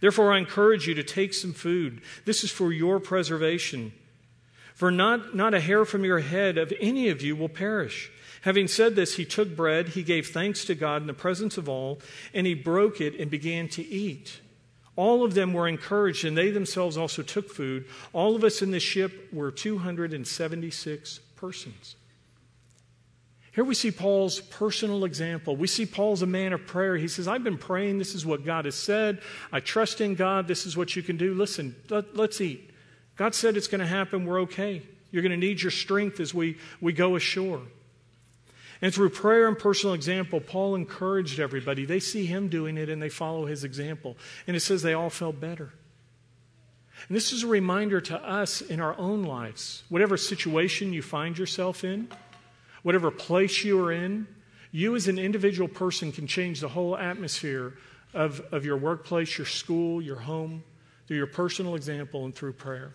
[0.00, 2.00] Therefore, I encourage you to take some food.
[2.24, 3.92] This is for your preservation.
[4.74, 8.10] For not, not a hair from your head of any of you will perish.
[8.42, 11.68] Having said this, he took bread, he gave thanks to God in the presence of
[11.68, 12.00] all,
[12.34, 14.40] and he broke it and began to eat.
[14.96, 17.86] All of them were encouraged, and they themselves also took food.
[18.12, 21.96] All of us in the ship were 276 persons.
[23.54, 25.54] Here we see Paul's personal example.
[25.54, 26.96] We see Paul's a man of prayer.
[26.96, 27.98] He says, I've been praying.
[27.98, 29.20] This is what God has said.
[29.52, 30.48] I trust in God.
[30.48, 31.34] This is what you can do.
[31.34, 32.70] Listen, let, us eat.
[33.14, 34.26] God said it's going to happen.
[34.26, 34.82] We're okay.
[35.12, 37.62] You're going to need your strength as we, we go ashore.
[38.84, 41.86] And through prayer and personal example, Paul encouraged everybody.
[41.86, 44.18] They see him doing it and they follow his example.
[44.46, 45.72] And it says they all felt better.
[47.08, 49.84] And this is a reminder to us in our own lives.
[49.88, 52.08] Whatever situation you find yourself in,
[52.82, 54.26] whatever place you are in,
[54.70, 57.78] you as an individual person can change the whole atmosphere
[58.12, 60.62] of, of your workplace, your school, your home,
[61.06, 62.92] through your personal example and through prayer.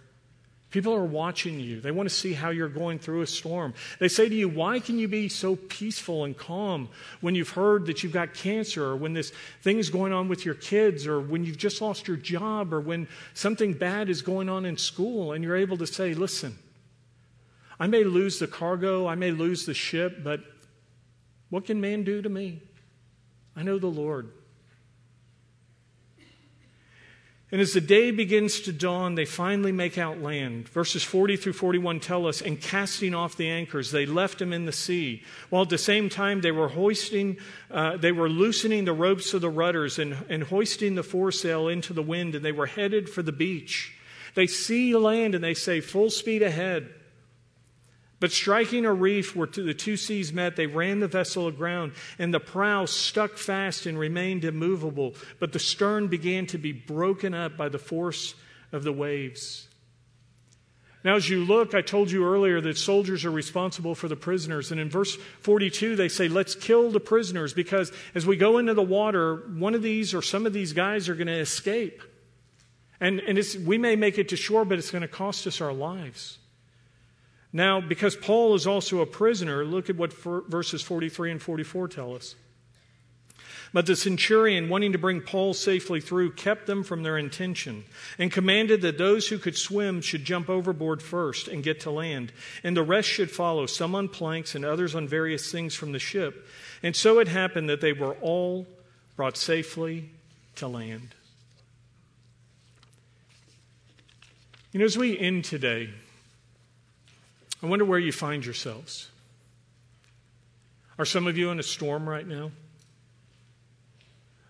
[0.71, 1.81] People are watching you.
[1.81, 3.73] They want to see how you're going through a storm.
[3.97, 6.89] They say to you, Why can you be so peaceful and calm
[7.21, 10.45] when you've heard that you've got cancer, or when this thing is going on with
[10.45, 14.47] your kids, or when you've just lost your job, or when something bad is going
[14.47, 15.31] on in school?
[15.31, 16.55] And you're able to say, Listen,
[17.79, 20.41] I may lose the cargo, I may lose the ship, but
[21.49, 22.61] what can man do to me?
[23.55, 24.31] I know the Lord.
[27.51, 30.69] And as the day begins to dawn, they finally make out land.
[30.69, 34.65] Verses 40 through 41 tell us, and casting off the anchors, they left him in
[34.65, 35.23] the sea.
[35.49, 37.37] While at the same time they were hoisting,
[37.71, 41.91] uh, they were loosening the ropes of the rudders and, and hoisting the foresail into
[41.91, 43.93] the wind, and they were headed for the beach.
[44.35, 46.93] They see land and they say, full speed ahead.
[48.19, 52.33] But striking a reef where the two seas met, they ran the vessel aground, and
[52.33, 55.15] the prow stuck fast and remained immovable.
[55.39, 58.35] But the stern began to be broken up by the force
[58.71, 59.69] of the waves.
[61.01, 64.71] Now, as you look, I told you earlier that soldiers are responsible for the prisoners.
[64.71, 68.73] And in verse 42, they say, Let's kill the prisoners because as we go into
[68.73, 72.01] the water, one of these or some of these guys are going to escape.
[72.99, 75.71] And, and we may make it to shore, but it's going to cost us our
[75.71, 76.38] lives.
[77.51, 82.15] Now, because Paul is also a prisoner, look at what verses 43 and 44 tell
[82.15, 82.35] us.
[83.71, 87.85] But the centurion, wanting to bring Paul safely through, kept them from their intention
[88.17, 92.31] and commanded that those who could swim should jump overboard first and get to land,
[92.63, 95.99] and the rest should follow, some on planks and others on various things from the
[95.99, 96.47] ship.
[96.81, 98.65] And so it happened that they were all
[99.15, 100.09] brought safely
[100.55, 101.13] to land.
[104.71, 105.89] You know, as we end today,
[107.61, 109.09] I wonder where you find yourselves.
[110.97, 112.51] Are some of you in a storm right now?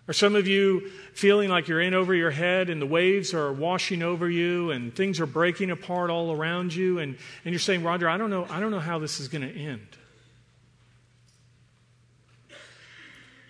[0.07, 3.53] Are some of you feeling like you're in over your head and the waves are
[3.53, 7.83] washing over you and things are breaking apart all around you and, and you're saying,
[7.83, 9.87] Roger, I don't know, I don't know how this is going to end.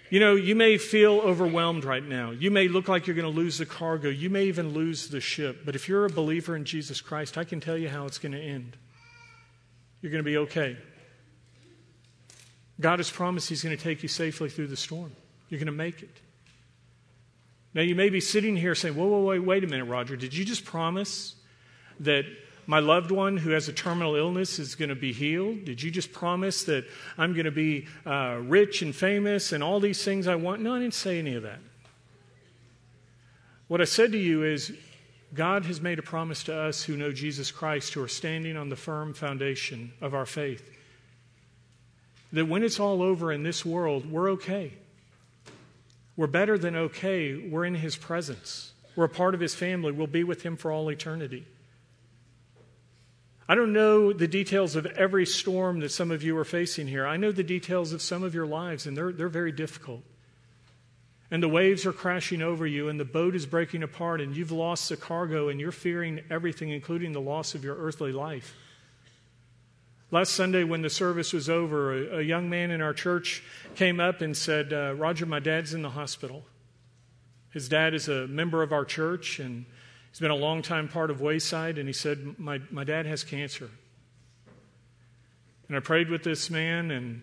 [0.09, 2.31] You know, you may feel overwhelmed right now.
[2.31, 4.09] You may look like you're going to lose the cargo.
[4.09, 5.61] You may even lose the ship.
[5.63, 8.31] But if you're a believer in Jesus Christ, I can tell you how it's going
[8.33, 8.75] to end.
[10.01, 10.77] You're going to be okay.
[12.79, 15.11] God has promised He's going to take you safely through the storm.
[15.49, 16.15] You're going to make it.
[17.73, 20.15] Now, you may be sitting here saying, whoa, whoa, wait, wait a minute, Roger.
[20.15, 21.35] Did you just promise
[21.99, 22.25] that
[22.65, 25.65] my loved one who has a terminal illness is going to be healed?
[25.65, 26.85] Did you just promise that
[27.17, 30.61] I'm going to be uh, rich and famous and all these things I want?
[30.61, 31.59] No, I didn't say any of that.
[33.67, 34.71] What I said to you is,
[35.33, 38.69] God has made a promise to us who know Jesus Christ, who are standing on
[38.69, 40.67] the firm foundation of our faith,
[42.33, 44.73] that when it's all over in this world, we're okay.
[46.15, 47.35] We're better than okay.
[47.35, 48.73] We're in His presence.
[48.95, 49.91] We're a part of His family.
[49.91, 51.45] We'll be with Him for all eternity.
[53.47, 57.07] I don't know the details of every storm that some of you are facing here.
[57.07, 60.03] I know the details of some of your lives, and they're, they're very difficult.
[61.31, 64.51] And the waves are crashing over you, and the boat is breaking apart, and you've
[64.51, 68.55] lost the cargo, and you're fearing everything, including the loss of your earthly life.
[70.11, 73.43] Last Sunday, when the service was over, a, a young man in our church
[73.75, 76.45] came up and said, uh, Roger, my dad's in the hospital.
[77.51, 79.65] His dad is a member of our church, and
[80.09, 83.23] he's been a long time part of Wayside, and he said, My, my dad has
[83.23, 83.69] cancer.
[85.67, 87.21] And I prayed with this man, and,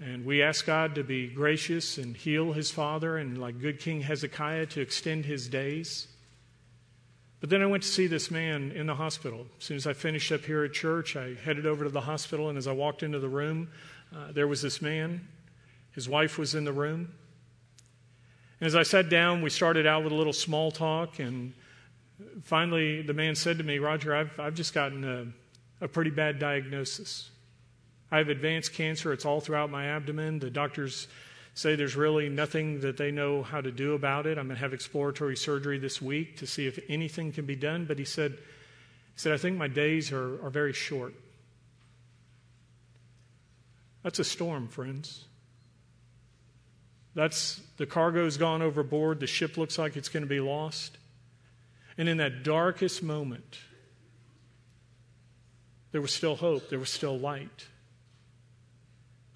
[0.00, 4.00] and we ask God to be gracious and heal his father, and like good King
[4.02, 6.08] Hezekiah, to extend his days.
[7.40, 9.46] But then I went to see this man in the hospital.
[9.58, 12.48] As soon as I finished up here at church, I headed over to the hospital,
[12.48, 13.68] and as I walked into the room,
[14.14, 15.26] uh, there was this man.
[15.92, 17.12] His wife was in the room.
[18.60, 21.52] And as I sat down, we started out with a little small talk, and
[22.42, 26.38] finally the man said to me, Roger, I've, I've just gotten a, a pretty bad
[26.40, 27.30] diagnosis.
[28.10, 29.12] I have advanced cancer.
[29.12, 30.38] It's all throughout my abdomen.
[30.38, 31.08] The doctors
[31.54, 34.38] say there's really nothing that they know how to do about it.
[34.38, 37.84] I'm going to have exploratory surgery this week to see if anything can be done.
[37.84, 38.38] But he said, he
[39.16, 41.14] said, I think my days are, are very short.
[44.02, 45.24] That's a storm, friends.
[47.14, 49.18] That's the cargo's gone overboard.
[49.18, 50.96] The ship looks like it's going to be lost.
[51.98, 53.58] And in that darkest moment,
[55.90, 57.66] there was still hope, there was still light.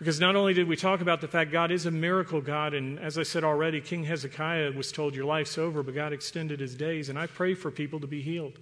[0.03, 2.99] Because not only did we talk about the fact God is a miracle God, and
[2.99, 6.75] as I said already, King Hezekiah was told, Your life's over, but God extended his
[6.75, 7.09] days.
[7.09, 8.59] And I pray for people to be healed.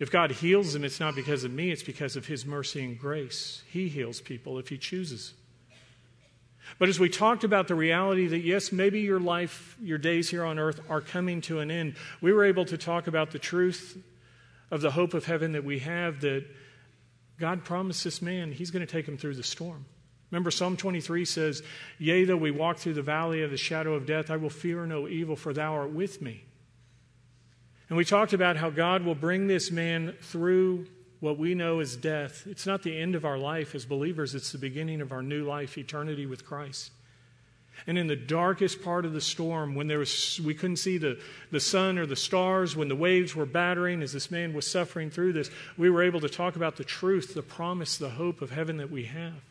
[0.00, 2.98] If God heals them, it's not because of me, it's because of his mercy and
[2.98, 3.62] grace.
[3.70, 5.34] He heals people if he chooses.
[6.80, 10.44] But as we talked about the reality that, yes, maybe your life, your days here
[10.44, 14.02] on earth are coming to an end, we were able to talk about the truth
[14.72, 16.44] of the hope of heaven that we have that
[17.38, 19.84] God promised this man he's going to take him through the storm.
[20.30, 21.62] Remember, Psalm 23 says,
[21.98, 24.86] Yea, though we walk through the valley of the shadow of death, I will fear
[24.86, 26.44] no evil, for thou art with me.
[27.88, 30.86] And we talked about how God will bring this man through
[31.20, 32.46] what we know as death.
[32.46, 35.44] It's not the end of our life as believers, it's the beginning of our new
[35.44, 36.90] life, eternity with Christ.
[37.86, 41.20] And in the darkest part of the storm, when there was, we couldn't see the,
[41.50, 45.10] the sun or the stars, when the waves were battering, as this man was suffering
[45.10, 48.50] through this, we were able to talk about the truth, the promise, the hope of
[48.50, 49.42] heaven that we have.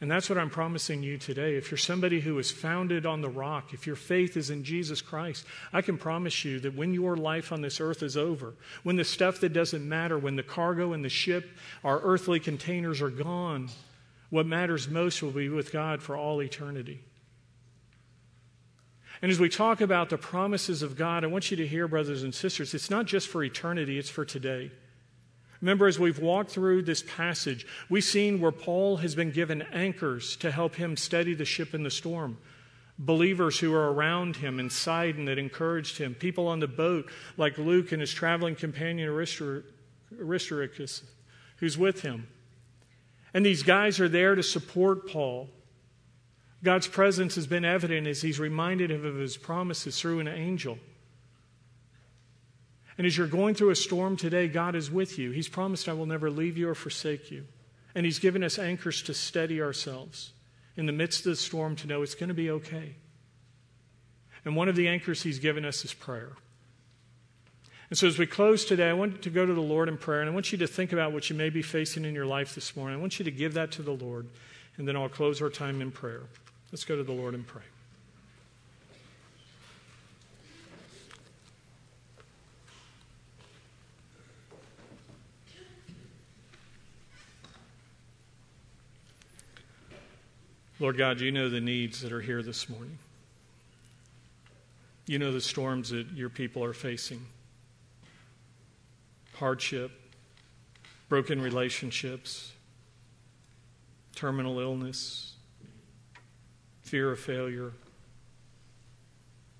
[0.00, 1.56] And that's what I'm promising you today.
[1.56, 5.02] If you're somebody who is founded on the rock, if your faith is in Jesus
[5.02, 5.44] Christ,
[5.74, 9.04] I can promise you that when your life on this earth is over, when the
[9.04, 11.50] stuff that doesn't matter, when the cargo and the ship,
[11.84, 13.68] our earthly containers are gone,
[14.30, 17.00] what matters most will be with God for all eternity.
[19.20, 22.22] And as we talk about the promises of God, I want you to hear, brothers
[22.22, 24.70] and sisters, it's not just for eternity, it's for today.
[25.60, 30.36] Remember, as we've walked through this passage, we've seen where Paul has been given anchors
[30.36, 32.38] to help him steady the ship in the storm.
[32.98, 36.14] Believers who are around him and Sidon that encouraged him.
[36.14, 39.08] People on the boat like Luke and his traveling companion
[40.18, 41.02] Aristarchus,
[41.56, 42.28] who's with him.
[43.32, 45.48] And these guys are there to support Paul.
[46.62, 50.78] God's presence has been evident as he's reminded him of his promises through an angel.
[53.00, 55.30] And as you're going through a storm today, God is with you.
[55.30, 57.46] He's promised, I will never leave you or forsake you.
[57.94, 60.32] And He's given us anchors to steady ourselves
[60.76, 62.96] in the midst of the storm to know it's going to be okay.
[64.44, 66.32] And one of the anchors He's given us is prayer.
[67.88, 70.20] And so, as we close today, I want to go to the Lord in prayer,
[70.20, 72.54] and I want you to think about what you may be facing in your life
[72.54, 72.98] this morning.
[72.98, 74.26] I want you to give that to the Lord,
[74.76, 76.24] and then I'll close our time in prayer.
[76.70, 77.62] Let's go to the Lord and pray.
[90.80, 92.98] Lord God, you know the needs that are here this morning.
[95.06, 97.26] You know the storms that your people are facing
[99.34, 99.90] hardship,
[101.08, 102.52] broken relationships,
[104.14, 105.34] terminal illness,
[106.82, 107.72] fear of failure.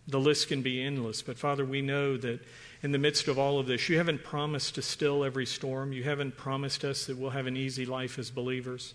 [0.08, 2.40] The list can be endless, but Father, we know that
[2.82, 5.92] in the midst of all of this, you haven't promised to still every storm.
[5.92, 8.94] You haven't promised us that we'll have an easy life as believers.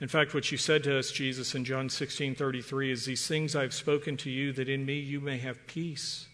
[0.00, 3.56] In fact, what you said to us, Jesus, in John 16 33 is these things
[3.56, 6.28] I've spoken to you that in me you may have peace.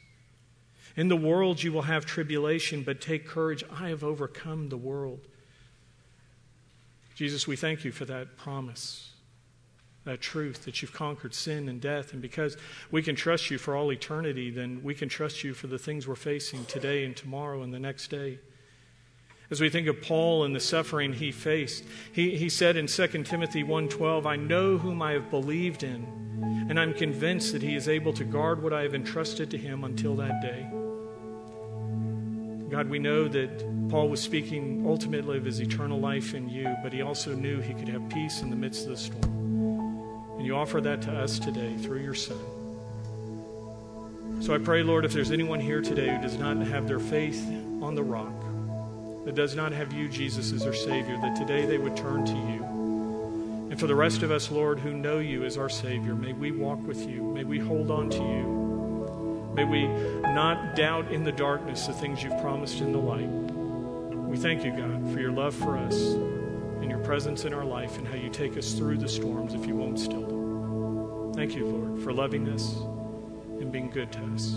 [0.97, 3.65] In the world you will have tribulation, but take courage.
[3.73, 5.27] I have overcome the world.
[7.15, 9.13] Jesus, we thank you for that promise,
[10.05, 12.13] that truth that you've conquered sin and death.
[12.13, 12.57] And because
[12.91, 16.07] we can trust you for all eternity, then we can trust you for the things
[16.07, 18.41] we're facing today and tomorrow and the next day.
[19.55, 23.23] As we think of Paul and the suffering he faced, he, he said in 2
[23.23, 26.05] Timothy 1:12, "I know whom I have believed in,
[26.69, 29.85] and I'm convinced that he is able to guard what I have entrusted to him
[29.85, 30.67] until that day."
[32.69, 36.93] God, we know that Paul was speaking ultimately of his eternal life in you, but
[36.93, 40.35] he also knew he could have peace in the midst of the storm.
[40.37, 42.45] And you offer that to us today through your Son.
[44.41, 47.41] So I pray, Lord, if there's anyone here today who does not have their faith
[47.81, 48.44] on the rock,
[49.25, 52.33] that does not have you, Jesus, as their Savior, that today they would turn to
[52.33, 52.65] you.
[53.71, 56.53] And for the rest of us, Lord, who know you as our Savior, may we
[56.53, 57.23] walk with you.
[57.23, 59.53] May we hold on to you.
[59.55, 59.87] May we
[60.33, 63.29] not doubt in the darkness the things you've promised in the light.
[64.29, 67.99] We thank you, God, for your love for us and your presence in our life
[67.99, 71.35] and how you take us through the storms if you won't still them.
[71.35, 72.75] Thank you, Lord, for loving us
[73.61, 74.53] and being good to us.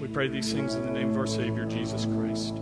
[0.00, 2.54] We pray these things in the name of our Savior, Jesus Christ.